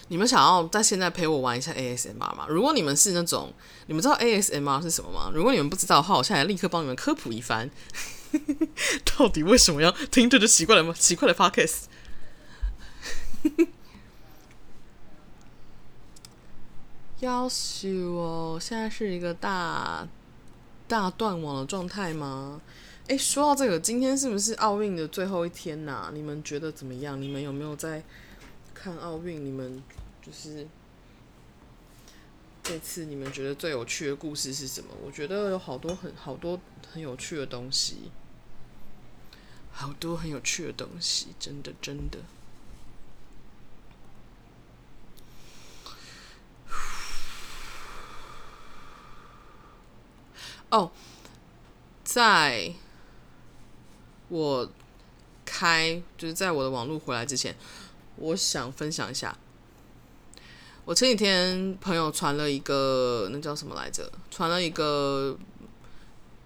[0.08, 2.46] 你们想要在现在陪我玩一下 ASMR 吗？
[2.48, 3.52] 如果你们是那种，
[3.86, 5.30] 你们知道 ASMR 是什么吗？
[5.34, 7.70] 如果你们不知道的话，我现在立刻帮你们科普一番。
[9.16, 10.92] 到底为什么要听这个奇怪的吗？
[10.98, 11.84] 奇怪的 Podcast？
[17.20, 18.58] 要死哦！
[18.60, 20.06] 现在是一个大
[20.86, 22.60] 大断网的状态吗？
[23.06, 27.20] 诶，说到这个，今天是不是奥运的最后一天呐、你们觉得怎么样？
[27.20, 28.02] 你们有没有在？
[28.84, 29.82] 看奥运，你们
[30.20, 30.68] 就是
[32.62, 34.88] 这次你们觉得最有趣的故事是什么？
[35.02, 36.60] 我觉得有好多很好多
[36.92, 38.10] 很有趣的东西，
[39.72, 42.18] 好多很有趣的东西，真的真的。
[50.68, 50.92] 哦，
[52.02, 52.74] 在
[54.28, 54.70] 我
[55.46, 57.56] 开就是在我的网络回来之前。
[58.16, 59.36] 我想分享一下，
[60.84, 64.10] 我前几天朋友传了一个，那叫什么来着？
[64.30, 65.36] 传了一个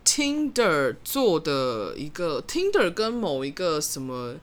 [0.05, 4.37] Tinder 做的一个 Tinder 跟某一个什么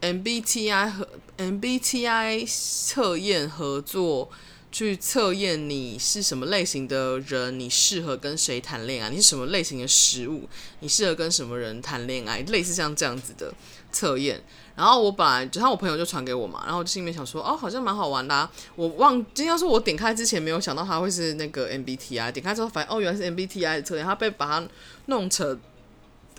[0.00, 4.30] MBTI 和 MBTI 测验合作，
[4.72, 9.10] 去测验你是什么类型的人，你适合跟谁谈恋爱？
[9.10, 10.48] 你是什么类型的食物？
[10.78, 12.40] 你适合跟什么人谈恋爱？
[12.42, 13.52] 类似像这样子的
[13.92, 14.42] 测验。
[14.76, 18.50] 然后我本来就他我朋友就传给我嘛，然后我心里面想说，哦，好像蛮好玩的啊。
[18.76, 24.66] 我忘，今天要是我点开之前没有想到它会是那个 MBTI，点开之后发现哦，原来是 MBTI 的测验，它被把它
[25.06, 25.60] 弄成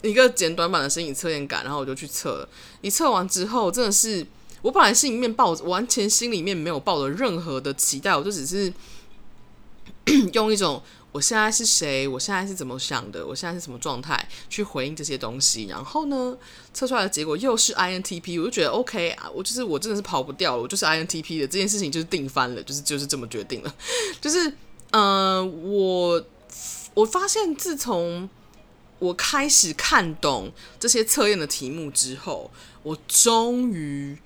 [0.01, 2.49] 一个简短版的身体测验感，然后我就去测了。
[2.81, 4.25] 一测完之后，真的是
[4.63, 8.73] 我本来心里面抱完全心里面没有抱着任何的期待，我就只是
[10.33, 10.81] 用一种。
[11.11, 12.07] 我现在是谁？
[12.07, 13.25] 我现在是怎么想的？
[13.25, 15.65] 我现在是什么状态去回应这些东西？
[15.65, 16.37] 然后呢，
[16.73, 23.75] 测出来的结果又是 INTP，我就觉得 OK 啊，我就是我真的是跑不掉了，我就是 INTP 的这件事情就是定翻了，就是就是这么决定了。
[24.21, 24.53] 就是
[24.91, 26.23] 嗯、我
[26.93, 28.29] 我发现自从
[28.99, 32.49] 我开始看懂这些测验的题目之后，
[32.83, 34.17] 我终于。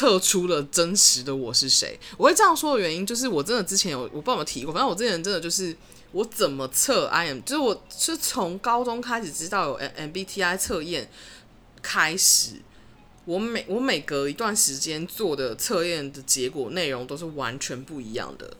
[0.00, 2.00] 测出了真实的我是谁？
[2.16, 5.76] 我会这样说的原因，就是我真的之前有我不知道有没有提过，反正我之前真的就是
[6.12, 11.10] 我怎么测 I am，就是我是从高中开始知道有 MBTI 测验
[11.82, 12.62] 开始，
[13.26, 18.56] 我每我每隔一段时间做的测验的结果内容都是完全不一样的，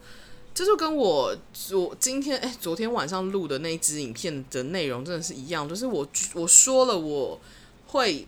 [0.53, 7.41] 这就跟我昨今天哎昨天晚上录的那支影片的内容真的是一样，就是我我说了我
[7.87, 8.27] 会。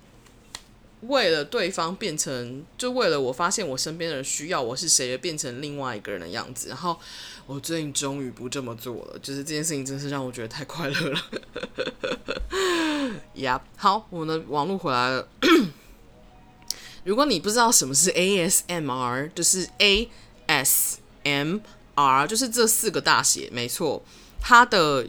[1.08, 6.70] 为了对方变成，就为了我发现我身边的人需要我是谁而变成另外一个人的样子。
[6.70, 6.98] 然后
[7.46, 11.20] 我最近终于不这么做了，就是这件事情真是让我觉得太快乐了。
[13.34, 15.28] 呀、yep，好，我们的网络回来了。
[17.04, 19.68] 如果你不知道什么是 ASMR，就是
[20.48, 24.04] ASMR，就是这四个大写，没错，
[24.40, 25.06] 它的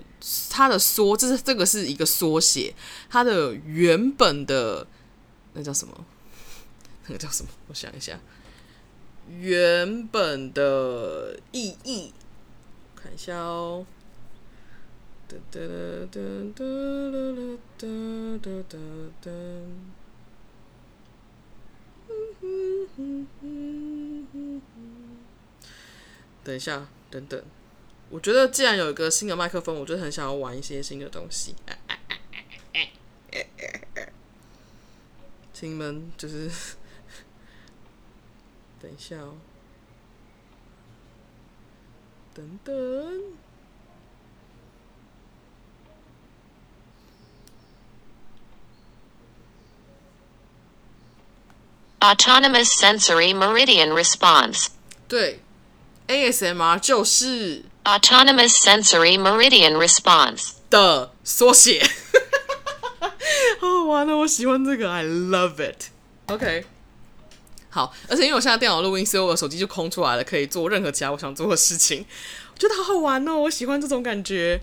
[0.50, 2.74] 它的缩，这是这个是一个缩写，
[3.09, 4.87] 它的原本的。
[5.54, 6.04] 那叫什么？
[7.06, 7.48] 那个叫什么？
[7.68, 8.20] 我想一下，
[9.28, 12.12] 原本的意义，
[12.94, 13.86] 看一下哦。
[15.26, 18.74] 噔噔噔噔噔噔噔噔
[19.22, 19.30] 噔。
[26.44, 27.42] 等一下，等等。
[28.10, 31.54] 我觉得既然有一个新的麦克风，我就很想要玩一些新的东西。
[35.54, 36.50] 亲们，就是
[38.82, 39.36] 等一下哦。
[42.34, 42.74] 等等。
[52.00, 54.66] Autonomous Sensory Meridian Response。
[55.08, 55.40] 对
[56.08, 61.88] ，ASMR 就是 Autonomous Sensory Meridian Response 的缩写。
[63.60, 65.84] 好好玩的，我喜欢这个，I love it。
[66.26, 66.64] OK，
[67.70, 72.04] 好，而且因为我现在电脑录音，所以我的手机就空出来了，可以做任何其他我想做的事情。
[72.54, 74.60] 我觉得好好玩哦，我喜欢这种感觉。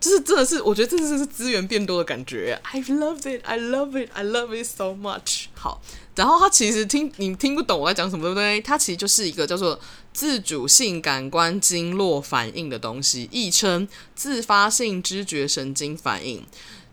[0.00, 2.58] 就是真的是，我觉得这是是资源变多的感觉。
[2.62, 5.48] I love it, I love it, I love it so much。
[5.52, 5.82] 好，
[6.14, 8.62] 然后它其实听你听不懂我在讲什么，对不对？
[8.62, 9.78] 它其实就是一个叫做
[10.14, 16.46] 自主性感官经络反应的东西，亦称自发性知觉神经反应。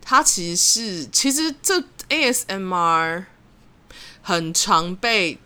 [0.09, 3.25] 它其实是，其实这 ASMR
[4.21, 5.37] 很常被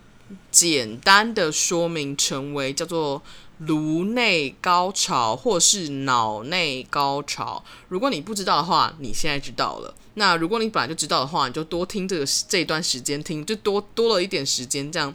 [0.52, 3.24] 简单的说明成为叫做。
[3.68, 9.94] 颅内高潮或是脑内高潮，如果你不知道的话，你现在知道了。
[10.16, 15.14] 那如果你本来就知道的话，你就多听这个这一段时间听，就多多了一点时间这样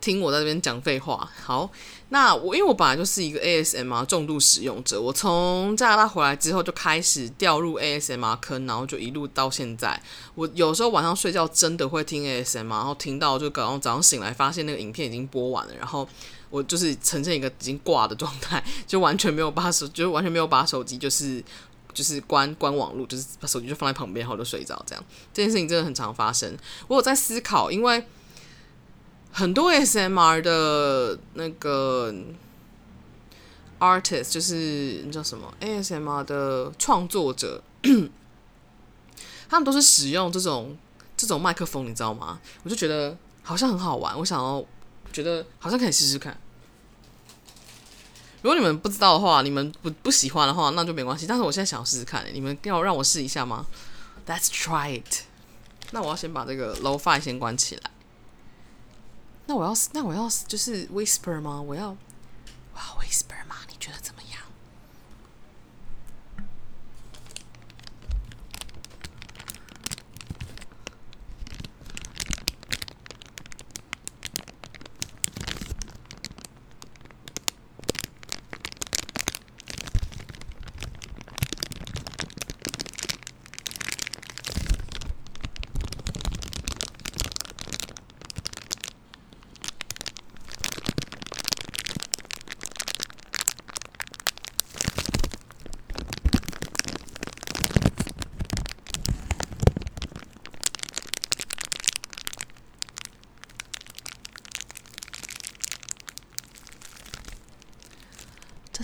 [0.00, 1.30] 听我在这边讲废话。
[1.44, 1.70] 好，
[2.14, 10.00] 那我因为我本来就是一个 ASMR 重度使用者，我从加拿大回来之后就开始掉入 ASMR 坑，然后就一路到现在。
[10.36, 16.08] 我有时候晚上睡觉真的会听 ASMR，然后听到就刚刚早上醒来发现那个影片已经播完了，然后。
[16.50, 21.42] 我就是呈现一个已经挂的状态，就完全没有把手， 就完全没有把手机，就是
[21.92, 24.80] 就是关关网络，就是把手机就放在旁边，然后就睡着。
[24.86, 26.56] 这样这件事情真的很常发生。
[26.86, 28.06] 我有在思考，因为
[29.36, 32.14] 很多 ASMR 的那个
[33.80, 37.60] artist，就是你叫什么 ASMR 的创作者，
[39.48, 40.78] 他们都是使用这种
[41.16, 42.40] 这种麦克风，你知道吗？
[42.62, 44.64] 我就觉得好像很好玩，我想要
[45.12, 46.38] 觉得好像可以试试看。
[48.42, 51.26] 如果你们不知道的话，你们不不喜欢的话，那就没关系。
[51.26, 53.66] 但是我现在想要试试看，你们要让我试一下吗
[54.28, 55.24] ？Let's try it。
[55.90, 57.90] 那我要先把这个 low five 先关起来。
[59.46, 61.60] 那我要那我要就是 Whisper 吗？
[61.60, 61.90] 我要
[62.72, 63.56] 我要 Whisper 吗？
[63.68, 64.23] 你觉得怎么样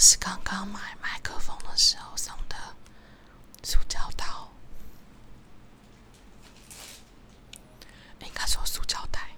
[0.01, 2.57] 是刚刚买麦克风的时候送的
[3.63, 4.51] 塑胶套，
[8.21, 9.29] 应该说塑胶袋。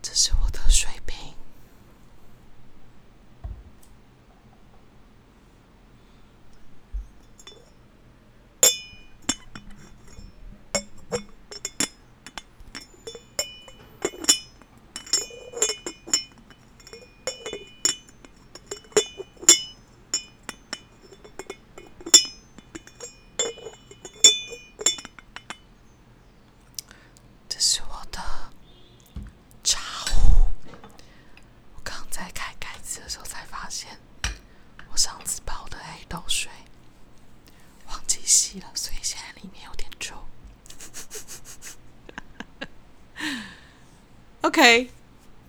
[0.00, 1.34] 这是我的水瓶。
[27.48, 28.20] 这是我的
[29.62, 30.48] 茶壶。
[31.74, 33.98] 我刚在开盖子的时候才发现，
[34.90, 36.50] 我上次泡的黑豆水
[37.88, 40.14] 忘记洗了，所以现在里面有点皱。
[44.60, 44.90] OK，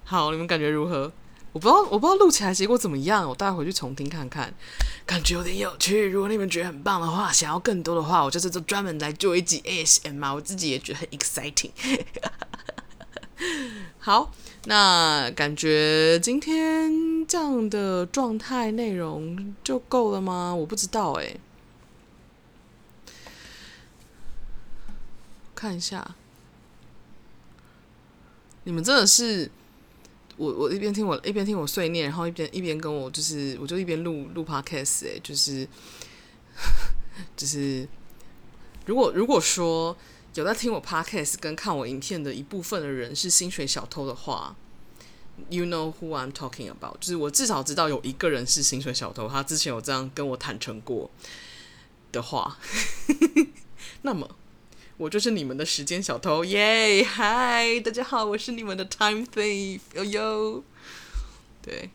[0.06, 1.12] 好，你们感觉如何？
[1.52, 4.54] 我不知道，我不知道录起来结果怎么样，我待会回去重听看看，
[5.06, 6.08] 感觉有点有趣。
[6.08, 11.72] 如果你们觉得很棒的话，想要更多的话，我就是就专门来做一集 ASMR，我自己也觉得很 exciting。
[14.00, 14.32] 好，
[14.64, 20.56] 那感觉今天这样的状态内容就够了吗？
[20.56, 21.36] 我不知道哎，
[25.54, 26.16] 看一下，
[28.64, 29.50] 你们真的是。
[30.38, 35.68] 我我一边听我一边听我碎念，然后一边一边跟我就是我就一边录录 podcast 哎，就是
[37.38, 37.88] 就是
[38.88, 39.96] 如果如果说
[40.34, 44.56] 有在听我 podcast 跟看我影片的一部分的人是薪水小偷的话
[45.50, 51.12] ，You know who I'm talking about，就是我至少知道有一个人是薪水小偷，他之前有这样跟我坦诚过
[52.12, 52.58] 的话，
[54.02, 54.28] 那么
[55.02, 57.04] 我就是你们的时间小偷耶！
[57.04, 60.64] 嗨，大家好，我是你们的 Time Thief，哟哟，
[61.60, 61.90] 对，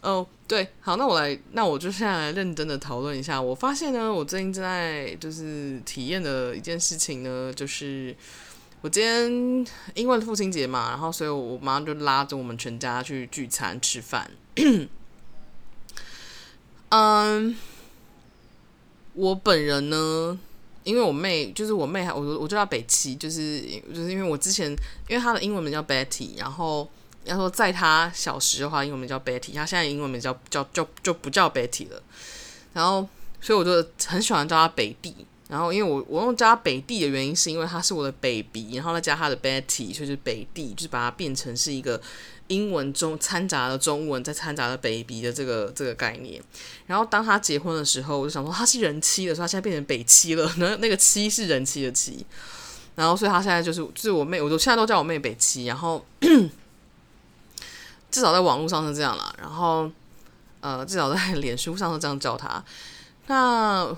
[0.00, 3.42] 哦，对，好，那我来，那我就现在来认真的讨论一下。
[3.42, 8.14] 我发现呢，我最近正在就是体验的一件事情呢，就是。
[8.82, 14.28] 我今天因为父亲节嘛，然后所以我妈就拉着我们全家去聚餐吃饭。
[16.90, 17.56] 嗯，
[19.14, 20.36] 我本人呢，
[20.84, 23.60] 因为我妹就是我妹，我我叫她北七，就是
[23.94, 24.70] 就是因为我之前
[25.08, 26.88] 因为她的英文名叫 Betty，然后
[27.24, 32.02] 要说在她小时的话，英文名叫 Betty，她现在英文名叫叫就就不叫 Betty 了，
[32.72, 33.08] 然后
[33.40, 35.14] 所以我就很喜欢叫她北弟。
[35.48, 42.00] 然后，因为我我用叫她北弟的原因，是因为她是我的 baby，然后再加她的 Betty，就是北弟，就是把它变成是一个
[42.52, 46.42] 英文中掺杂了中文，再掺杂了 baby 的这个这个概念。
[46.86, 52.26] 然后当他结婚的时候，我就想说他是人妻的时候，他现在变成北七了，那 那个七是人妻的妻。
[52.94, 55.64] 然后，所以他现在就是就是我妹，我都现在都叫我妹北七。
[55.64, 56.04] 然后
[58.10, 59.90] 至少在网络上是这样啦，然后
[60.60, 62.62] 呃，至少在脸书上是这样叫他。
[63.26, 63.96] 那。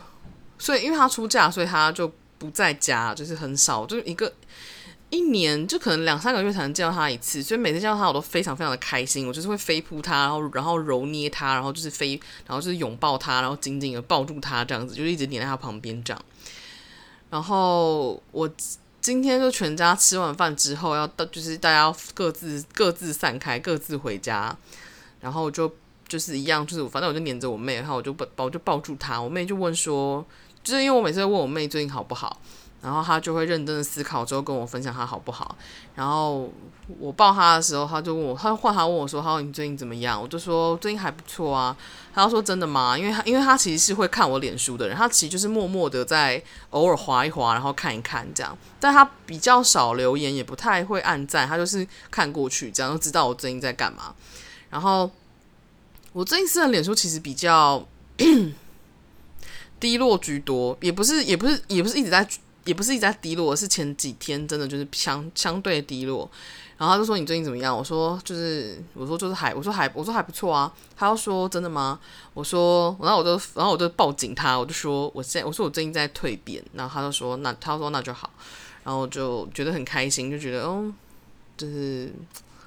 [0.56, 4.32] 所以，因为他出嫁，所以他就不在家，就是很少，就是一个
[5.14, 7.42] 一年就可能两三个月才能见到他一次。
[7.42, 16.22] 所以每次见到他，我都非常非常的开心，我就是会飞扑他，然后然后揉捏他，然后就是飞，然后就是拥抱他，然后紧紧的抱住他，这样子，就一直黏在他旁边这样。
[17.30, 18.50] 然后我
[19.00, 24.56] 今天就全家吃完饭之后，要到就是大家各自各自散开，各自回家，
[25.20, 25.72] 然后就
[26.08, 30.24] 就是一样，就是反正我就黏着我妹，然后我就抱我就抱住她，我妹就问说。
[30.62, 32.40] 就是因为我每次问我妹最近好不好，
[32.84, 35.56] 然后他就会认真的思考之后跟我分享他好不好。
[35.94, 36.52] 然后
[36.98, 41.74] 我抱他的时候，他就问我，他换他问我说：“他说你最近怎么样？”我就说：“最近还不错啊。”
[42.14, 48.56] 他说：“真的吗？”因为他因为他其实是会看我脸书的人，他其实就是默默的在偶尔划一划，然后看一看这样。
[48.78, 54.14] 但他比较少留言，也不太会按赞，他就是看过去这样，就知道我最近在干嘛。
[54.68, 55.10] 然后
[56.12, 57.86] 我最近私人脸书其实比较。
[59.80, 62.26] 低落居多，也不是，也不是，也不是一直在，
[62.64, 66.30] 也不是一直在低落，是前几天真的就是相相对低落。
[66.76, 67.76] 然后他就说，你最近怎么样？
[67.76, 70.72] 我说就是，我说就是还，我说还，我说还不错啊。
[70.96, 72.00] 他要说真的吗？
[72.32, 76.64] 我说，然后我就，然后我就抱紧他，我就说我现在，我说我最近在蜕变。
[76.72, 78.30] 然后他就说那，他说那就好。
[78.82, 80.92] 然后就觉得很开心，就觉得哦，
[81.56, 82.12] 就是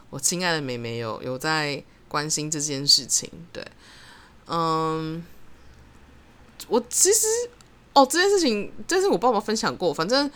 [0.10, 3.66] 我亲爱的妹妹有有在关心这件事情，对，
[4.48, 5.24] 嗯。
[6.70, 7.28] 我其实
[7.98, 9.91] 哦，这件事情，这是我爸爸分享过。
[9.91, 10.30] 反正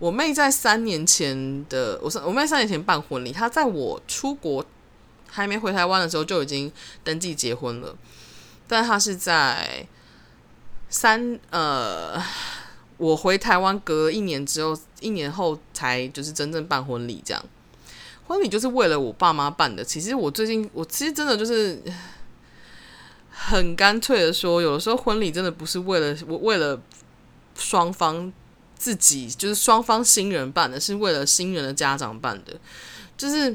[0.00, 4.66] 我妹在三年前的，我我妹三年前办婚礼，她在我出国
[5.28, 6.72] 还没回台湾的时候就已经
[7.04, 7.96] 登记结婚了。
[8.66, 9.86] 但她是在
[10.88, 12.20] 三呃，
[12.96, 17.22] 我回台湾隔一年之后，一年后才就是真正办婚礼。
[17.24, 17.40] 这样
[18.26, 19.84] 婚礼就是为了我爸妈办的。
[19.84, 21.80] 其实我最近，我其实真的就是。
[23.36, 26.80] 很干脆的说，有的时候婚礼真的不是为了我，为了
[27.56, 28.32] 双方
[28.78, 32.54] 自己，就是双方新人办的，是为了新人的家长办的。
[33.16, 33.54] 就是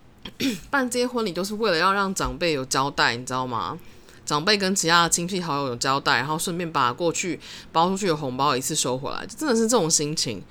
[0.68, 3.78] 办这些婚礼都是为了要让长辈有交代，你知道吗？
[4.26, 7.40] 长辈跟其他的亲戚好友有交代，然后顺便把过去
[7.72, 10.42] 包出去的红包一次收回来，真的是这种心情。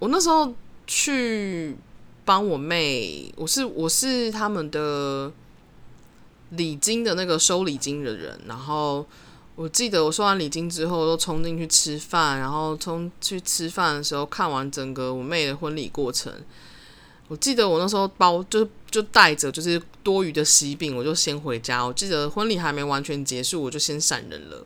[0.00, 0.52] 我那时候
[0.84, 1.76] 去
[2.24, 5.32] 帮我妹，我是我是他们的。
[6.50, 9.04] 礼金的那个收礼金的人，然后
[9.54, 16.32] 我记得我收完礼金之后，都冲进去吃饭，然后冲去吃饭的时候，看完整个我妹的婚礼过程。
[17.26, 21.84] 我记得我那时候包就就带着就是多余的喜饼，我就先回家。
[21.84, 24.64] 我记得婚礼还没完全结束，我就先闪人了。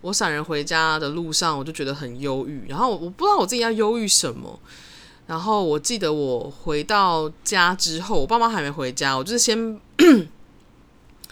[0.00, 4.58] 我闪人回家的路上，我就觉得很忧郁，然后我不知道我自己要忧郁什么。
[5.26, 9.78] 然后我记得我回到家之后，我爸妈还没回家，我就是先。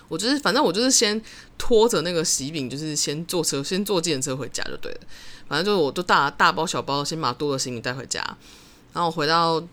[0.08, 1.20] 我就是，反正我就是先
[1.56, 5.00] 拖着那个喜饼，就是先坐车，先坐计程车回家就对了。
[5.48, 8.20] 反正就是，我都大大包小包，先把多的行李带回家。
[8.92, 9.66] 然后我回到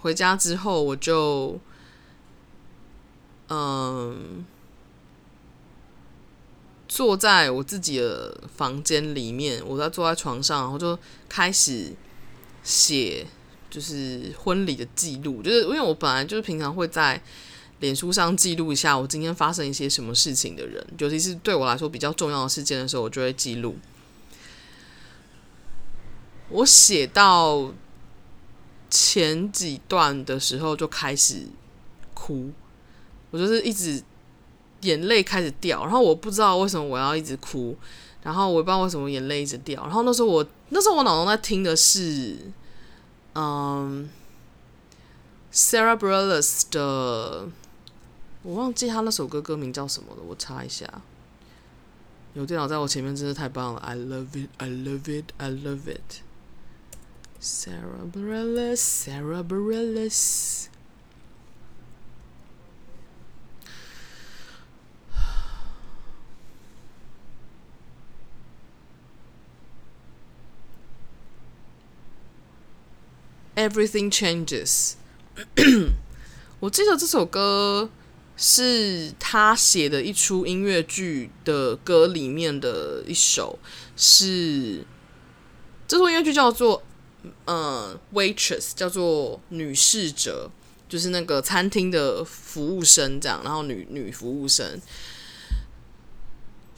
[0.00, 1.58] 回家之后，我就
[3.48, 4.44] 嗯
[6.86, 10.98] 坐在我自己的房间里面，我在坐在床上，然后就
[11.28, 11.92] 开始
[12.62, 13.26] 写，
[13.70, 15.42] 就是婚礼的记录。
[15.42, 17.22] 就是因为我本来就是平常会在。
[17.80, 23.76] 脸书上记录一下我今天发生一些什么事情的人，尤其是对我来说比较重要的事件的时候，我就会记录。
[26.50, 27.72] 我写到
[28.88, 31.46] 前几段的时候就开始
[32.12, 32.50] 哭，
[33.30, 34.02] 我就是一直
[34.82, 37.76] 眼泪开始掉，然后我不知道为什么我要一直哭，
[38.22, 42.36] 然后我也不知道为什么眼泪一直掉，然后那时候我那时候我脑中在听的是，
[43.34, 44.08] 嗯
[45.52, 47.48] ，Sarah Bareilles 的，
[48.44, 50.86] 我忘记他那首歌歌名叫什么了，我查一下。
[52.34, 56.20] 有电脑在我前面真是太棒了！I love it, I love it, I love it.
[57.40, 60.66] Sarah Bareilles, Sarah Bareilles.
[73.54, 74.96] Everything changes.
[76.60, 77.88] 我记得这首歌。
[78.36, 83.58] 是他写的一出音乐剧的歌里面的一首，
[83.96, 84.84] 是
[85.86, 86.82] 这出音乐剧叫做
[87.44, 90.50] 呃《Waitress》，叫做女侍者，
[90.88, 94.80] 就是那个餐厅的服务生这样，然后女女服务生。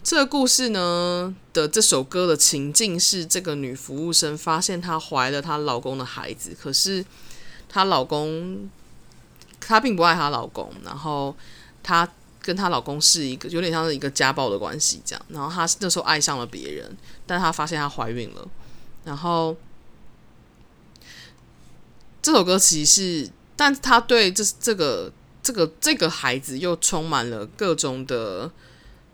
[0.03, 7.03] 这个故事呢的这首歌的情境是，这个女服务生发现她怀了她老公的孩子，可是
[7.67, 8.69] 她老公。
[9.69, 11.35] 她并不爱她老公，然后
[11.83, 12.09] 她
[12.41, 15.27] 跟她老公是一个有点像是一个家暴的关系这样。
[15.29, 16.97] 然后她那时候爱上了别人，
[17.27, 18.49] 但她发现她怀孕了。
[19.05, 19.57] 然后
[22.23, 25.13] 这首歌其实是，但她对这这个
[25.43, 28.49] 这个这个孩子又充满了各种的，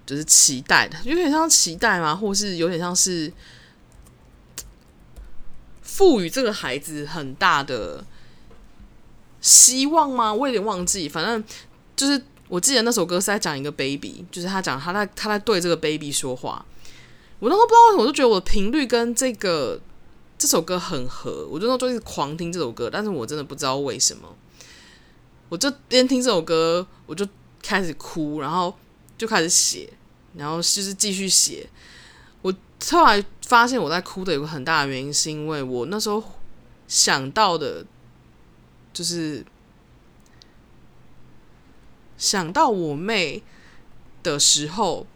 [0.04, 2.14] 就是期待的，有点像期待吗？
[2.14, 3.32] 或是有点像是
[5.80, 8.04] 赋予这个孩子很大的。
[9.42, 10.32] 希望吗？
[10.32, 11.44] 我有点忘记，反正
[11.96, 16.64] 就是我记得那首歌是在讲一个 baby，就是他讲他在他在对这个 baby 说话。
[17.40, 19.80] 我那时候不知道为什么，我就觉得我的频率跟这个
[20.38, 24.32] 这首歌很合，我就那时候就一直狂听这首歌，但是我真的不知道为什么，
[25.48, 27.26] 我就边听这首歌，我就
[27.60, 28.72] 开始哭，然后
[29.18, 29.92] 就开始写，
[30.36, 31.68] 然后就是继续写。
[32.42, 32.54] 我
[32.90, 36.22] 后来发现我在哭的有个很大的原因，是因为我那时候
[36.86, 37.84] 想到的。
[38.92, 39.44] 就是
[42.18, 43.42] 想到我妹
[44.22, 45.06] 的时候，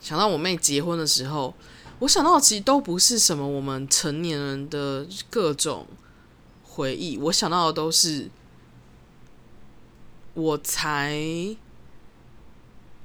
[0.00, 1.54] 想到我妹结婚的时候，
[1.98, 5.86] 我想到其实都不是什么我们成年人的各种
[6.62, 8.30] 回忆，我想到的都是
[10.32, 11.56] 我才一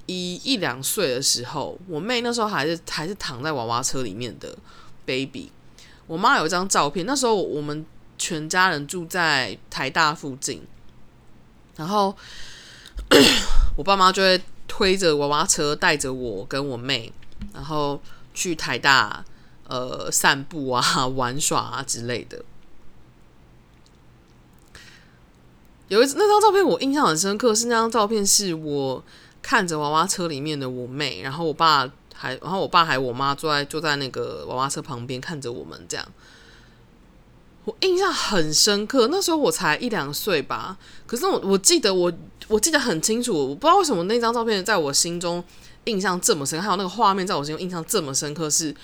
[0.08, 4.58] 一两岁的时候，我妹那时候还是还是躺在娃娃车里面的
[5.06, 5.52] baby。
[6.08, 7.86] 我妈有一张照片，那时候我们。
[8.20, 10.62] 全家人住在台大附近，
[11.78, 12.16] 然后
[13.78, 17.12] 我爸妈就会推着娃娃车带着我跟我妹，
[17.54, 18.00] 然后
[18.34, 19.24] 去台大
[19.68, 22.44] 呃散步啊、玩耍啊之类的。
[25.88, 29.04] 有一次那张照片我印象很深刻，是那张照片是我
[29.42, 36.06] 看着娃娃车里面的我妹，然后我爸还然后我爸还我妈坐在坐在那个娃娃车旁边看着我们这样。
[37.70, 40.76] 我印象很深刻，那时候我才一两岁吧。
[41.06, 42.12] 可是我我记得我
[42.48, 45.44] 我记得很清楚，我不知道为什么那张照片在我心中
[45.84, 48.76] 印象这么深，还有那个画面在我心中印象这么深刻是。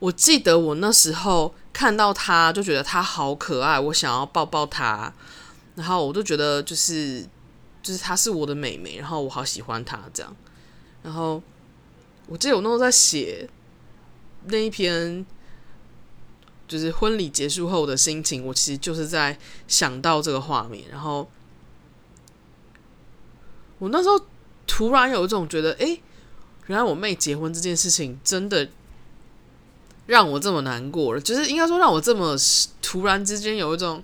[0.00, 5.10] 我记得我那时候看到他就觉得他好可爱，我想要抱抱他，
[5.76, 7.24] 然后我就觉得就是
[7.80, 10.36] 就是他是我的妹妹，然后我好喜欢他这样。
[11.04, 11.40] 然后
[12.26, 13.48] 我记得我那时候在写
[14.46, 15.24] 那一篇。
[16.74, 21.30] 就是婚礼结束后的心情，我其实就是在想到这个画面，然后
[23.78, 24.20] 我那时候
[24.66, 25.96] 突然有一种觉得，哎、
[26.66, 28.68] 原来我妹结婚这件事情真的
[30.06, 32.36] 让我这么难过了，就是应该说让我这么
[32.82, 34.02] 突然之间有一种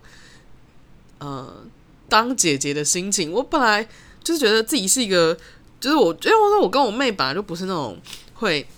[1.18, 1.64] 呃
[2.08, 3.32] 当姐姐的心情。
[3.32, 3.88] 我本来
[4.22, 5.36] 就是觉得自己是一个，
[5.80, 8.00] 就是我因为我说我跟我妹本来就不是那种
[8.34, 8.68] 会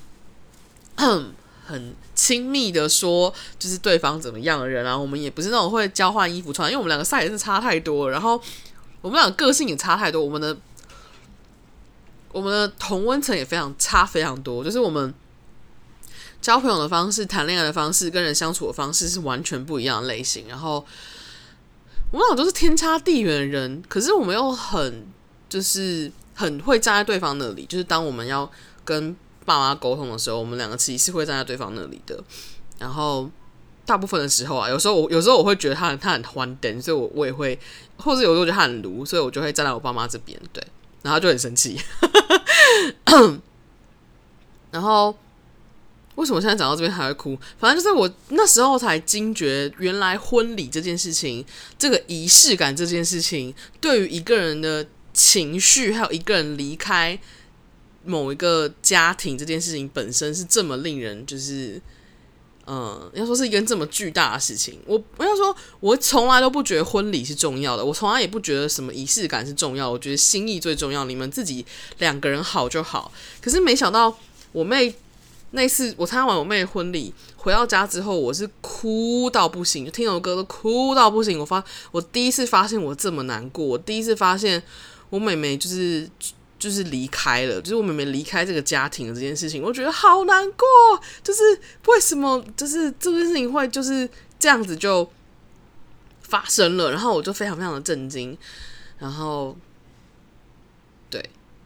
[0.96, 1.94] 很。
[2.22, 4.96] 亲密的说，就是对方怎么样的人啊？
[4.96, 8.40] 我们也不是那种会交换衣服穿，因为我们两个 size 是差太多，然后
[9.00, 10.56] 我们两个个性也差太多，我们的
[12.30, 15.12] 我们的同温层也非常差非常多，就是我们
[16.40, 20.46] 交朋友的方式、谈恋爱的方式、跟人相处的方式是完全不一样的类型。
[20.46, 20.86] 然后
[22.12, 25.08] 我们俩都是天差地远的人，可是我们又很
[25.48, 28.48] 就是很会站在对方那里，就是当我们要
[28.84, 29.16] 跟。
[29.44, 32.22] 爸妈沟通的时候，我们两个其实是会站在对方那里的。
[32.78, 33.30] 然后
[33.84, 37.58] 大部分的时候啊，有时候我有时候我会觉得他很他很欢灯，所以我我也会，
[37.96, 40.38] 或者有时候觉得他很卢，所以我就会站在我爸妈这边。
[40.52, 40.62] 对，
[41.02, 41.80] 然后就很生气。
[44.70, 45.14] 然后
[46.14, 47.38] 为什么现在讲到这边还会哭？
[47.58, 51.44] 反正就是我那时候才惊觉，原来婚礼这件事情，
[51.78, 57.18] 这个仪式感这件事情，对于一个人的情绪，还有一个人离开
[58.04, 61.80] 某一个家庭这件事情本身，是这么令人就是，
[62.66, 64.78] 嗯，要说是一件这么巨大的事情。
[64.86, 69.90] 我我要说，我从来都不觉得婚礼是重要的，我从来也不觉得什么仪式感是重要。
[69.90, 71.64] 我觉得心意最重要，你们自己
[71.98, 73.12] 两个人好就好。
[73.40, 74.16] 可是没想到
[74.52, 74.94] 我妹。
[75.54, 81.38] 那次我参加完我妹的婚礼，回到家之后，我是哭到不行，就听首歌都哭到不行。
[81.38, 84.62] 我发，我第一次发现我这么难过，我第一次发现
[85.10, 86.08] 我妹妹就是
[86.62, 90.64] 就是离开了，就是我妹妹离开这个家庭的这件事情，我觉得好难过。
[91.24, 91.42] 就是
[91.86, 94.08] 为什么，就是这件事情会就是
[94.38, 95.10] 这样子就
[96.20, 98.38] 发生了，然后我就非常非常的震惊。
[98.98, 99.56] 然后，
[101.10, 101.20] 对，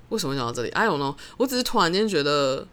[0.08, 2.66] 为什么想到这里？I don't know，我只是突然间觉得。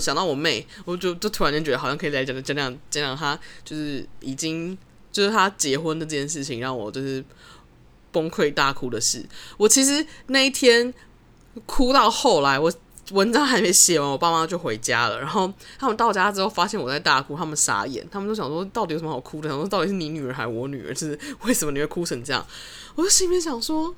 [0.00, 4.76] 想到我妹，我就就突然间觉得好像可以来讲讲讲讲讲她，就是已经
[5.12, 7.24] 就是她结婚的这件事情，让我就是
[8.16, 9.22] 崩溃大哭的事。
[9.58, 10.94] 我其实那一天
[11.66, 12.72] 哭到后来，我
[13.10, 15.20] 文章还没写完，我爸妈就回家了。
[15.20, 19.50] 然后他们到家之后，发现我在大哭，他们傻眼，他们都想说到底有什么好哭的？
[19.50, 20.94] 想说到底是你女儿还是我女儿？
[20.94, 22.46] 就是为什么你会哭成这样？
[22.94, 23.94] 我就心里面想说，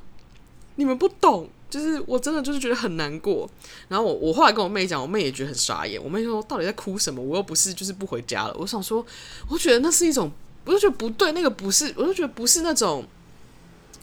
[0.74, 1.48] 你们不懂。
[1.70, 3.46] 就是我真的就是觉得很难过，
[3.88, 6.02] 然后我我后来跟我妹讲，我妹也觉得很傻眼。
[6.02, 7.22] 我妹说到底在哭什么？
[7.22, 8.56] 我又不是就是不回家了。
[8.58, 9.04] 我想说，
[9.50, 10.32] 我觉得那是一种，
[10.64, 13.04] 我就觉得不对，那个不是，我就觉得不是那种。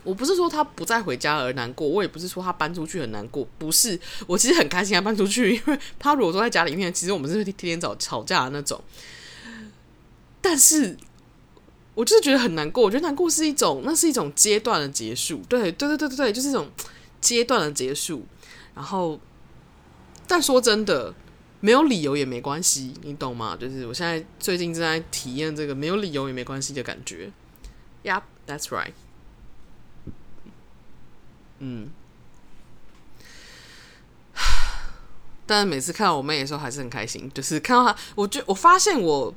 [0.05, 3.99] 我不是说他不再回家而难过，我也不是说他搬出去很难过，不是。
[4.27, 8.81] 我其实很开心他搬出去，因为他如果说在家里面，其实我们是天天吵吵架的那种。
[10.39, 10.95] 但是，
[11.95, 12.81] 我就是觉得很难过。
[12.83, 15.41] 我觉得难过是一种，那是一种阶段的结束。
[15.49, 16.69] 对，对，对，对，对，对，就是一种。
[17.21, 18.23] 阶段的结束，
[18.75, 19.19] 然后，
[20.27, 21.11] 但说真的，
[21.59, 23.57] 没有理由也没关系，你懂吗？
[23.59, 27.31] 就是我现在最近正在体验这个没有理由也没关系的感觉。
[28.03, 28.91] Yep, that's right。
[31.59, 31.89] 嗯，
[35.45, 39.33] 但是每次看到我妹的时候还是很开心，就是看到她，我就我发现我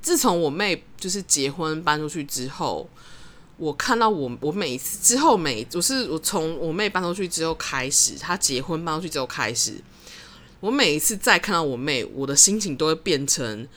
[0.00, 2.88] 自从我妹就是结婚搬出去之后。
[3.56, 9.74] 我看到我，我每一次之后每，我是我从我妹搬出去之后开始，她结婚搬出去之后开始，
[10.60, 13.68] 我每一次再看到我妹，我的心情都会变成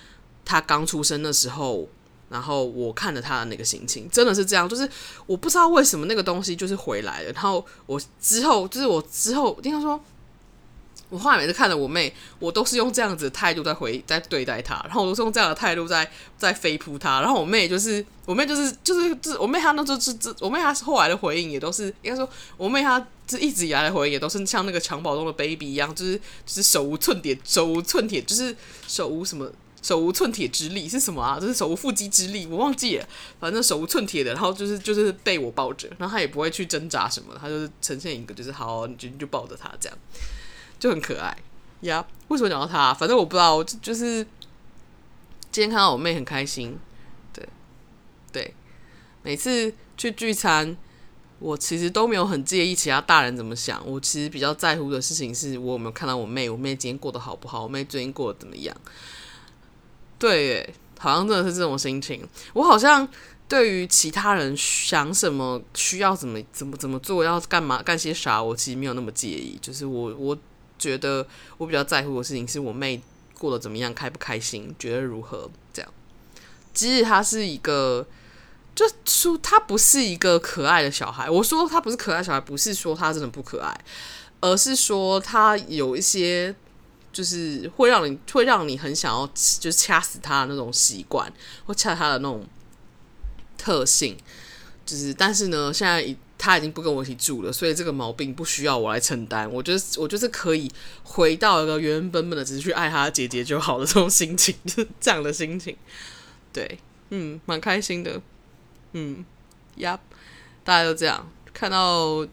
[0.45, 1.89] 她刚出生的时候，
[2.33, 4.89] 然后我看着她的那个心情，真的是这样，就是
[5.25, 9.97] 我不知道为什么那个东西就是回来了，然后我之后就是我之后听她说。
[11.09, 16.09] 我后来每次看着我妹，我都是用这样子的态度在回在对待她，然后我都是用这样的态度在
[16.39, 22.27] 在飞扑她，然后我妹就是我妹就是就是就是我妹她那时候是这我妹她后来的回应也都是应该说
[22.57, 28.55] 我妹她这一直以来的回应也都是像那个襁褓中的 baby 一样，就是就是手无寸铁手无寸铁就是
[28.87, 29.47] 手无什么
[29.83, 31.39] 手无寸铁之力是什么啊？
[31.39, 33.07] 就是手无缚鸡之力，我忘记了，
[33.39, 39.97] 反正手无寸铁的，然后就是就是被我抱着，然后他也不会去挣扎什么，他就是呈现一个就是好，你就你就抱着他这样。
[40.79, 41.37] 就很可爱
[41.81, 42.93] 呀为什么讲到他？
[42.93, 44.25] 反正我不知道，就就是
[45.51, 46.79] 今天看到我妹很开心，
[47.31, 47.47] 对
[48.31, 48.53] 对。
[49.21, 50.75] 每次去聚餐，
[51.39, 53.81] 我其实都没有很介意其他大人怎么想。
[53.85, 57.63] 我其实比较在乎的事情是我有没有看到我妹，我妹今天过得好不好？
[57.63, 58.75] 我妹最近过得怎么样？
[60.23, 62.25] 对耶，好像真的是这种心情。
[62.53, 63.05] 我好像
[63.47, 69.59] 对于其他人想什么、需要怎么、怎么、怎么做、要干嘛、干些啥，我其实没有那么介意。
[69.61, 70.37] 就是我我。
[70.79, 71.25] 觉得
[71.57, 73.01] 我比较在乎的事情是我妹
[73.37, 75.89] 过得怎么样，开不开心，觉得如何这样。
[76.73, 78.05] 即使他是一个，
[78.75, 81.29] 就说他不是一个可爱的小孩。
[81.29, 83.73] 我说他不是可爱小孩，不是说他真的不可爱，
[84.41, 86.53] 而是说他有一些
[87.13, 91.31] 就是会让你会让你很想要就是掐死他的那种习惯，
[91.65, 92.45] 或掐他的那种
[93.57, 94.17] 特性。
[94.85, 99.49] 就是，但是呢，现在已他已经不跟我一起住了，所以这个毛病不需要我来承担。
[99.49, 100.69] 我觉得，我就是可以
[101.03, 105.77] 回到一个原原本本的，只是去爱他的姐姐就好的这种心情， 就是这样的心情。
[106.51, 106.77] 对，
[107.11, 108.21] 嗯，蛮开心的。
[108.91, 109.23] 嗯
[109.77, 109.99] ，Yup，
[110.65, 111.31] 大家都这样。
[111.53, 112.27] 看到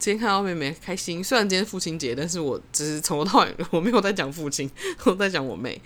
[0.00, 4.68] 今天看到妹妹开心，虽然今天父亲节，但是我只是从头到尾我没有在讲父亲，
[5.04, 5.80] 我在讲我妹。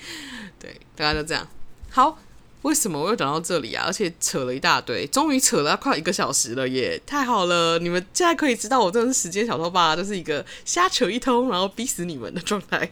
[0.58, 1.46] 对，大家都这样。
[1.90, 2.18] 好。
[2.62, 3.84] 为什么我又讲到这里啊？
[3.86, 6.98] 而且扯了一大堆，终于扯了快一个小时了耶！
[7.04, 9.94] 太好了，你们现在可以知道我真的是时间小偷吧？
[9.94, 12.90] 就是一个瞎扯一通，然后逼死你们的状态。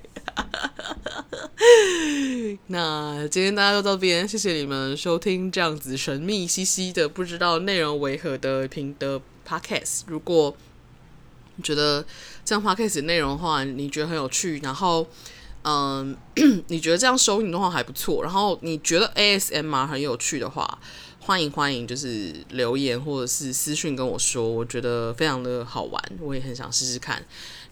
[2.69, 10.03] 那今天大家就到这边，谢谢你们收听这样子神秘兮兮的、不知道内容为何的频的 podcast。
[10.07, 10.55] 如果
[11.63, 12.05] 觉得
[12.45, 15.07] 这样 podcast 内容的话，你觉得很有趣，然后。
[15.65, 16.17] 嗯，
[16.67, 20.77] 你觉得这样收音的话还不错，然后你觉得 ASMR 很有趣的话，
[21.21, 27.25] 欢迎欢迎，就是留言或者是私讯跟我说，我觉得非常的好玩，我也很想试试看。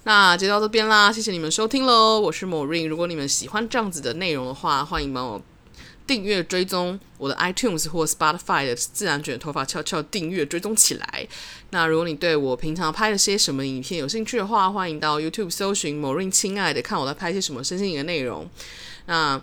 [0.04, 2.86] 那就到这边啦，谢谢你们收听喽，我是 Maureen。
[2.86, 5.42] 如果你们喜欢这样子的内容的话，欢迎帮我
[6.10, 11.28] 订阅追踪我的 iTunes 或 Spotify 的自然卷头发悄悄订阅追踪起来。
[11.70, 18.50] 那如果你对我平常拍了些什么影片有兴趣的话，欢迎到 YouTube 搜寻 Maureen 亲爱的，看我在拍些什么身心灵的内容。
[19.06, 19.40] 那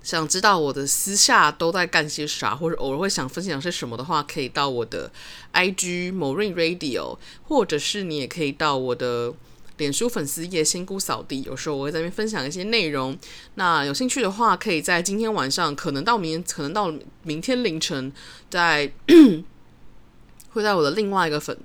[0.00, 5.10] 想知道我的私下都在干些啥，或者偶尔会想分享些什么的话，可以到我的
[5.52, 9.34] IG Maureen Radio，或者是你也可以到我的
[9.78, 13.18] 脸书粉丝页仙姑扫地，有时候我会在那边分享一些内容。
[13.54, 18.12] 那有兴趣的话，可以在今天晚上，可能到明，可能到明天凌晨，
[18.50, 18.92] 在
[20.52, 21.56] 会在我的另外一个粉。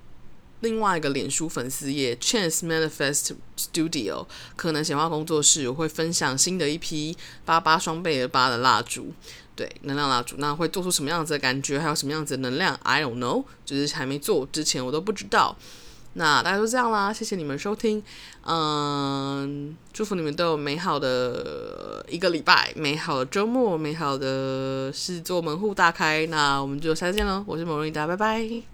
[0.62, 9.12] 另外一个脸书粉丝页 Chance Manifest Studio 可能显化工作室，我会分享新的一批八八双倍的八的蜡烛，
[9.58, 15.58] 对，能量蜡烛，那会做出什么样子的感觉，还有什么样子的能量？I don't know，就是还没做之前我都不知道。
[16.14, 18.02] 那大家都这样啦，谢谢你们收听，
[18.46, 26.26] 嗯，祝福你们都有美好的一个礼拜，美好的周末，美好的事做门户大开。
[26.28, 28.73] 那我们就下次见喽，我是某人一达拜拜。